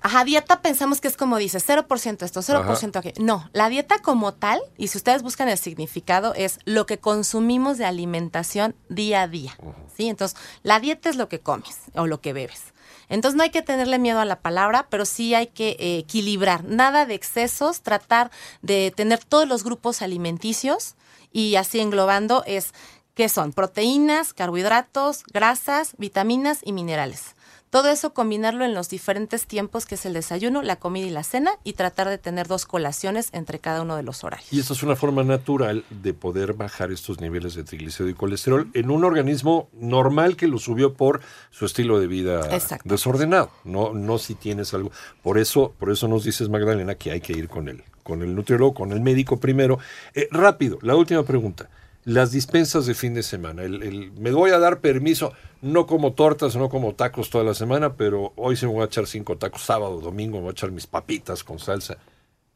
Ajá, 0.00 0.24
dieta 0.24 0.62
pensamos 0.62 1.00
que 1.00 1.08
es 1.08 1.16
como 1.16 1.36
dice, 1.38 1.58
0% 1.58 2.22
esto, 2.22 2.40
0% 2.40 2.96
aquello. 2.96 3.24
No, 3.24 3.48
la 3.52 3.68
dieta 3.68 3.98
como 4.00 4.34
tal, 4.34 4.60
y 4.76 4.88
si 4.88 4.98
ustedes 4.98 5.22
buscan 5.22 5.48
el 5.48 5.58
significado, 5.58 6.34
es 6.34 6.58
lo 6.64 6.86
que 6.86 6.98
consumimos 6.98 7.78
de 7.78 7.84
alimentación 7.84 8.74
día 8.88 9.22
a 9.22 9.28
día. 9.28 9.56
¿Sí? 9.96 10.08
Entonces, 10.08 10.38
la 10.62 10.80
dieta 10.80 11.08
es 11.08 11.16
lo 11.16 11.28
que 11.28 11.40
comes 11.40 11.78
o 11.94 12.06
lo 12.06 12.20
que 12.20 12.32
bebes. 12.32 12.72
Entonces, 13.08 13.36
no 13.36 13.42
hay 13.42 13.50
que 13.50 13.62
tenerle 13.62 13.98
miedo 13.98 14.20
a 14.20 14.24
la 14.24 14.40
palabra, 14.40 14.86
pero 14.88 15.04
sí 15.04 15.34
hay 15.34 15.48
que 15.48 15.76
eh, 15.78 15.98
equilibrar. 15.98 16.64
Nada 16.64 17.06
de 17.06 17.14
excesos, 17.14 17.82
tratar 17.82 18.30
de 18.62 18.92
tener 18.94 19.22
todos 19.24 19.46
los 19.46 19.64
grupos 19.64 20.02
alimenticios 20.02 20.94
y 21.32 21.56
así 21.56 21.80
englobando 21.80 22.42
es 22.46 22.72
¿qué 23.14 23.28
son? 23.28 23.52
Proteínas, 23.52 24.32
carbohidratos, 24.34 25.24
grasas, 25.32 25.94
vitaminas 25.98 26.60
y 26.64 26.72
minerales. 26.72 27.34
Todo 27.72 27.88
eso 27.88 28.12
combinarlo 28.12 28.66
en 28.66 28.74
los 28.74 28.90
diferentes 28.90 29.46
tiempos 29.46 29.86
que 29.86 29.94
es 29.94 30.04
el 30.04 30.12
desayuno, 30.12 30.60
la 30.60 30.76
comida 30.76 31.06
y 31.06 31.10
la 31.10 31.22
cena 31.22 31.52
y 31.64 31.72
tratar 31.72 32.06
de 32.10 32.18
tener 32.18 32.46
dos 32.46 32.66
colaciones 32.66 33.30
entre 33.32 33.60
cada 33.60 33.80
uno 33.80 33.96
de 33.96 34.02
los 34.02 34.24
horarios. 34.24 34.52
Y 34.52 34.60
esta 34.60 34.74
es 34.74 34.82
una 34.82 34.94
forma 34.94 35.24
natural 35.24 35.82
de 35.88 36.12
poder 36.12 36.52
bajar 36.52 36.92
estos 36.92 37.22
niveles 37.22 37.54
de 37.54 37.64
triglicérido 37.64 38.10
y 38.10 38.14
colesterol 38.14 38.68
en 38.74 38.90
un 38.90 39.04
organismo 39.04 39.70
normal 39.72 40.36
que 40.36 40.48
lo 40.48 40.58
subió 40.58 40.92
por 40.92 41.22
su 41.50 41.64
estilo 41.64 41.98
de 41.98 42.08
vida 42.08 42.54
Exacto. 42.54 42.86
desordenado, 42.86 43.50
no, 43.64 43.94
no 43.94 44.18
si 44.18 44.34
tienes 44.34 44.74
algo. 44.74 44.92
Por 45.22 45.38
eso, 45.38 45.72
por 45.78 45.90
eso 45.90 46.08
nos 46.08 46.24
dices 46.24 46.50
Magdalena 46.50 46.96
que 46.96 47.10
hay 47.10 47.22
que 47.22 47.32
ir 47.32 47.48
con 47.48 47.68
el 47.68 47.84
con 48.02 48.20
el 48.22 48.34
nutriólogo, 48.34 48.74
con 48.74 48.92
el 48.92 49.00
médico 49.00 49.38
primero. 49.38 49.78
Eh, 50.12 50.28
rápido, 50.30 50.78
la 50.82 50.94
última 50.96 51.22
pregunta. 51.22 51.70
Las 52.04 52.32
dispensas 52.32 52.86
de 52.86 52.94
fin 52.94 53.14
de 53.14 53.22
semana. 53.22 53.62
El, 53.62 53.82
el- 53.82 54.12
me 54.12 54.32
voy 54.32 54.50
a 54.50 54.58
dar 54.58 54.80
permiso, 54.80 55.32
no 55.60 55.86
como 55.86 56.12
tortas, 56.14 56.56
no 56.56 56.68
como 56.68 56.94
tacos 56.94 57.30
toda 57.30 57.44
la 57.44 57.54
semana, 57.54 57.94
pero 57.94 58.32
hoy 58.36 58.56
se 58.56 58.66
me 58.66 58.72
voy 58.72 58.82
a 58.82 58.86
echar 58.86 59.06
cinco 59.06 59.36
tacos, 59.38 59.62
sábado, 59.62 60.00
domingo, 60.00 60.38
me 60.38 60.42
voy 60.42 60.48
a 60.50 60.52
echar 60.52 60.72
mis 60.72 60.86
papitas 60.86 61.44
con 61.44 61.58
salsa. 61.58 61.98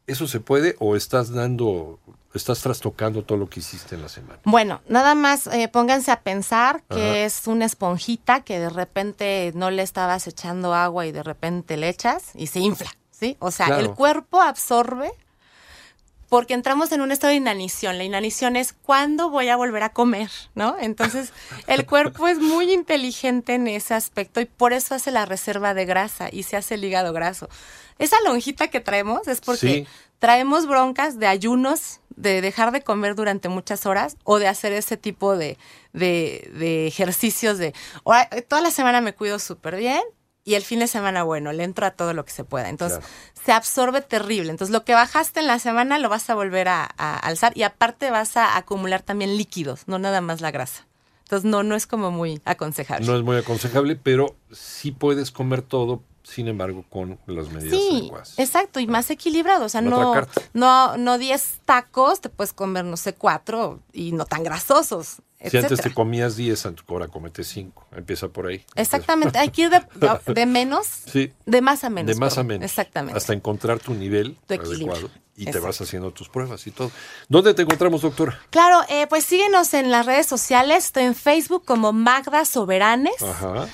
¿Eso 0.08 0.28
se 0.28 0.38
puede 0.38 0.76
o 0.78 0.94
estás 0.94 1.32
dando, 1.32 1.98
estás 2.32 2.60
trastocando 2.60 3.24
todo 3.24 3.38
lo 3.38 3.48
que 3.48 3.58
hiciste 3.58 3.96
en 3.96 4.02
la 4.02 4.08
semana? 4.08 4.38
Bueno, 4.44 4.80
nada 4.88 5.14
más 5.16 5.48
eh, 5.48 5.68
pónganse 5.68 6.12
a 6.12 6.20
pensar 6.20 6.82
que 6.88 6.94
Ajá. 7.10 7.18
es 7.18 7.46
una 7.48 7.64
esponjita 7.64 8.42
que 8.44 8.58
de 8.60 8.70
repente 8.70 9.50
no 9.56 9.70
le 9.72 9.82
estabas 9.82 10.28
echando 10.28 10.74
agua 10.74 11.06
y 11.06 11.12
de 11.12 11.24
repente 11.24 11.76
le 11.76 11.88
echas 11.88 12.30
y 12.34 12.46
se 12.46 12.60
infla, 12.60 12.90
¿sí? 13.10 13.36
O 13.40 13.50
sea, 13.50 13.80
el 13.80 13.90
cuerpo 13.90 14.40
absorbe 14.40 15.10
porque 16.28 16.54
entramos 16.54 16.90
en 16.92 17.00
un 17.00 17.12
estado 17.12 17.30
de 17.30 17.36
inanición. 17.36 17.98
La 17.98 18.04
inanición 18.04 18.56
es 18.56 18.72
cuándo 18.72 19.30
voy 19.30 19.48
a 19.48 19.56
volver 19.56 19.82
a 19.82 19.90
comer, 19.92 20.30
¿no? 20.54 20.76
Entonces, 20.80 21.32
el 21.66 21.86
cuerpo 21.86 22.26
es 22.28 22.38
muy 22.38 22.72
inteligente 22.72 23.54
en 23.54 23.66
ese 23.68 23.94
aspecto 23.94 24.40
y 24.40 24.44
por 24.46 24.72
eso 24.72 24.94
hace 24.94 25.10
la 25.10 25.24
reserva 25.26 25.74
de 25.74 25.84
grasa 25.84 26.28
y 26.32 26.42
se 26.42 26.56
hace 26.56 26.74
el 26.74 26.84
hígado 26.84 27.12
graso. 27.12 27.48
Esa 27.98 28.16
lonjita 28.26 28.68
que 28.68 28.80
traemos 28.80 29.26
es 29.28 29.40
porque 29.40 29.58
Sí. 29.68 29.86
traemos 30.18 30.66
broncas 30.66 31.18
de 31.18 31.26
ayunos, 31.26 32.00
de 32.16 32.40
dejar 32.40 32.72
de 32.72 32.82
comer 32.82 33.14
durante 33.14 33.48
muchas 33.48 33.86
horas 33.86 34.16
o 34.24 34.38
de 34.38 34.48
hacer 34.48 34.72
ese 34.72 34.96
tipo 34.96 35.36
de, 35.36 35.56
de- 35.92 36.50
de 36.54 36.86
ejercicios 36.86 37.58
de, 37.58 37.72
"Ahora, 38.04 38.28
eh, 38.32 38.42
toda 38.42 38.60
la 38.62 38.70
semana 38.70 39.00
me 39.00 39.14
cuido 39.14 39.38
súper 39.38 39.76
bien 39.76 40.02
y 40.46 40.54
el 40.54 40.62
fin 40.62 40.78
de 40.78 40.86
semana, 40.86 41.24
bueno, 41.24 41.52
le 41.52 41.64
entro 41.64 41.84
a 41.86 41.90
todo 41.90 42.14
lo 42.14 42.24
que 42.24 42.30
se 42.30 42.44
pueda. 42.44 42.68
Entonces, 42.70 43.00
Claro. 43.00 43.12
se 43.44 43.52
absorbe 43.52 44.00
terrible. 44.00 44.50
Entonces, 44.50 44.72
lo 44.72 44.84
que 44.84 44.94
bajaste 44.94 45.40
en 45.40 45.48
la 45.48 45.58
semana 45.58 45.98
lo 45.98 46.08
vas 46.08 46.30
a 46.30 46.34
volver 46.34 46.68
a, 46.68 46.88
a 46.96 47.18
alzar 47.18 47.52
y 47.56 47.64
aparte 47.64 48.10
vas 48.10 48.36
a 48.38 48.56
acumular 48.56 49.02
también 49.02 49.36
líquidos, 49.36 49.82
no 49.88 49.98
nada 49.98 50.20
más 50.22 50.40
la 50.40 50.52
grasa. 50.52 50.86
Entonces, 51.24 51.50
no, 51.50 51.64
no 51.64 51.74
es 51.74 51.88
como 51.88 52.12
muy 52.12 52.40
aconsejable. 52.44 53.04
No 53.04 53.16
es 53.16 53.22
muy 53.24 53.36
aconsejable, 53.36 53.96
pero 53.96 54.36
sí 54.52 54.92
puedes 54.92 55.32
comer 55.32 55.62
todo, 55.62 56.04
sin 56.22 56.46
embargo, 56.46 56.84
con 56.88 57.18
las 57.26 57.48
medidas 57.50 57.80
Sí, 57.80 57.98
adecuadas. 58.02 58.34
exacto, 58.38 58.78
y 58.78 58.86
más 58.86 59.10
equilibrado. 59.10 59.64
O 59.64 59.68
sea, 59.68 59.80
No 59.80 60.14
no, 60.54 60.96
no 60.96 61.18
10 61.18 61.60
tacos, 61.64 62.20
te 62.20 62.28
puedes 62.28 62.52
comer, 62.52 62.84
no 62.84 62.96
sé, 62.96 63.14
cuatro 63.14 63.80
y 63.92 64.12
no 64.12 64.24
tan 64.26 64.44
grasosos. 64.44 65.16
Si 65.44 65.56
antes 65.58 65.80
te 65.80 65.92
comías 65.92 66.36
10, 66.36 66.66
ahora 66.88 67.08
comete 67.08 67.44
5. 67.44 67.88
Empieza 67.96 68.28
por 68.28 68.46
ahí. 68.46 68.64
Exactamente, 68.74 69.38
hay 69.38 69.50
que 69.50 69.62
ir 69.62 69.70
de, 69.70 69.82
de 70.32 70.46
menos, 70.46 70.86
Sí. 70.86 71.32
de 71.44 71.60
más 71.60 71.84
a 71.84 71.90
menos. 71.90 72.14
de 72.14 72.18
más 72.18 72.38
a 72.38 72.42
menos. 72.42 72.64
Exactamente. 72.64 73.16
Hasta 73.18 73.32
encontrar 73.34 73.78
tu 73.78 73.94
nivel 73.94 74.36
Tu 74.46 74.54
adecuado. 74.54 75.10
Y 75.38 75.44
te 75.50 75.58
vas 75.58 75.78
haciendo 75.82 76.10
tus 76.12 76.30
pruebas 76.30 76.66
y 76.66 76.70
todo. 76.70 76.90
¿Dónde 77.28 77.52
te 77.52 77.60
encontramos, 77.62 78.00
doctora? 78.00 78.40
Claro, 78.48 78.80
eh, 78.88 79.06
pues 79.06 79.24
síguenos 79.26 79.74
en 79.74 79.90
las 79.90 80.06
redes 80.06 80.26
sociales. 80.26 80.86
Estoy 80.86 81.04
en 81.04 81.14
Facebook 81.14 81.64
como 81.66 81.92
Magda 81.92 82.46
Soberanes. 82.46 83.20
Ajá. 83.22 83.68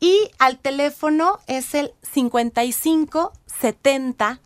Y 0.00 0.30
al 0.38 0.58
teléfono 0.58 1.38
es 1.46 1.74
el 1.74 1.94
55 2.02 3.32
70 3.60 4.40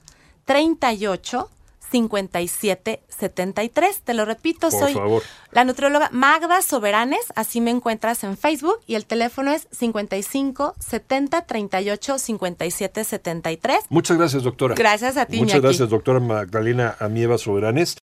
38 0.45 1.51
57 1.93 3.03
73. 3.09 4.01
Te 4.01 4.15
lo 4.15 4.25
repito, 4.25 4.71
Por 4.71 4.81
soy 4.81 4.95
favor. 4.95 5.23
la 5.53 5.65
nutrióloga 5.65 6.09
Magda 6.13 6.61
Soberanes. 6.63 7.21
Así 7.37 7.61
me 7.61 7.71
encuentras 7.71 8.25
en 8.25 8.37
Facebook. 8.37 8.79
Y 8.87 8.95
el 8.97 9.07
teléfono 9.07 9.53
es 9.53 9.69
55 9.71 10.75
70 10.81 11.43
38 11.43 12.19
57 12.19 13.05
73. 13.05 13.79
Muchas 13.91 14.17
gracias, 14.19 14.43
doctora. 14.43 14.75
Gracias 14.75 15.17
a 15.17 15.27
ti, 15.27 15.37
Muchas 15.39 15.55
Iñaki. 15.57 15.67
gracias, 15.69 15.89
doctora 15.91 16.19
Magdalena 16.21 16.97
Amieva 16.99 17.39
Soberanes. 17.39 17.97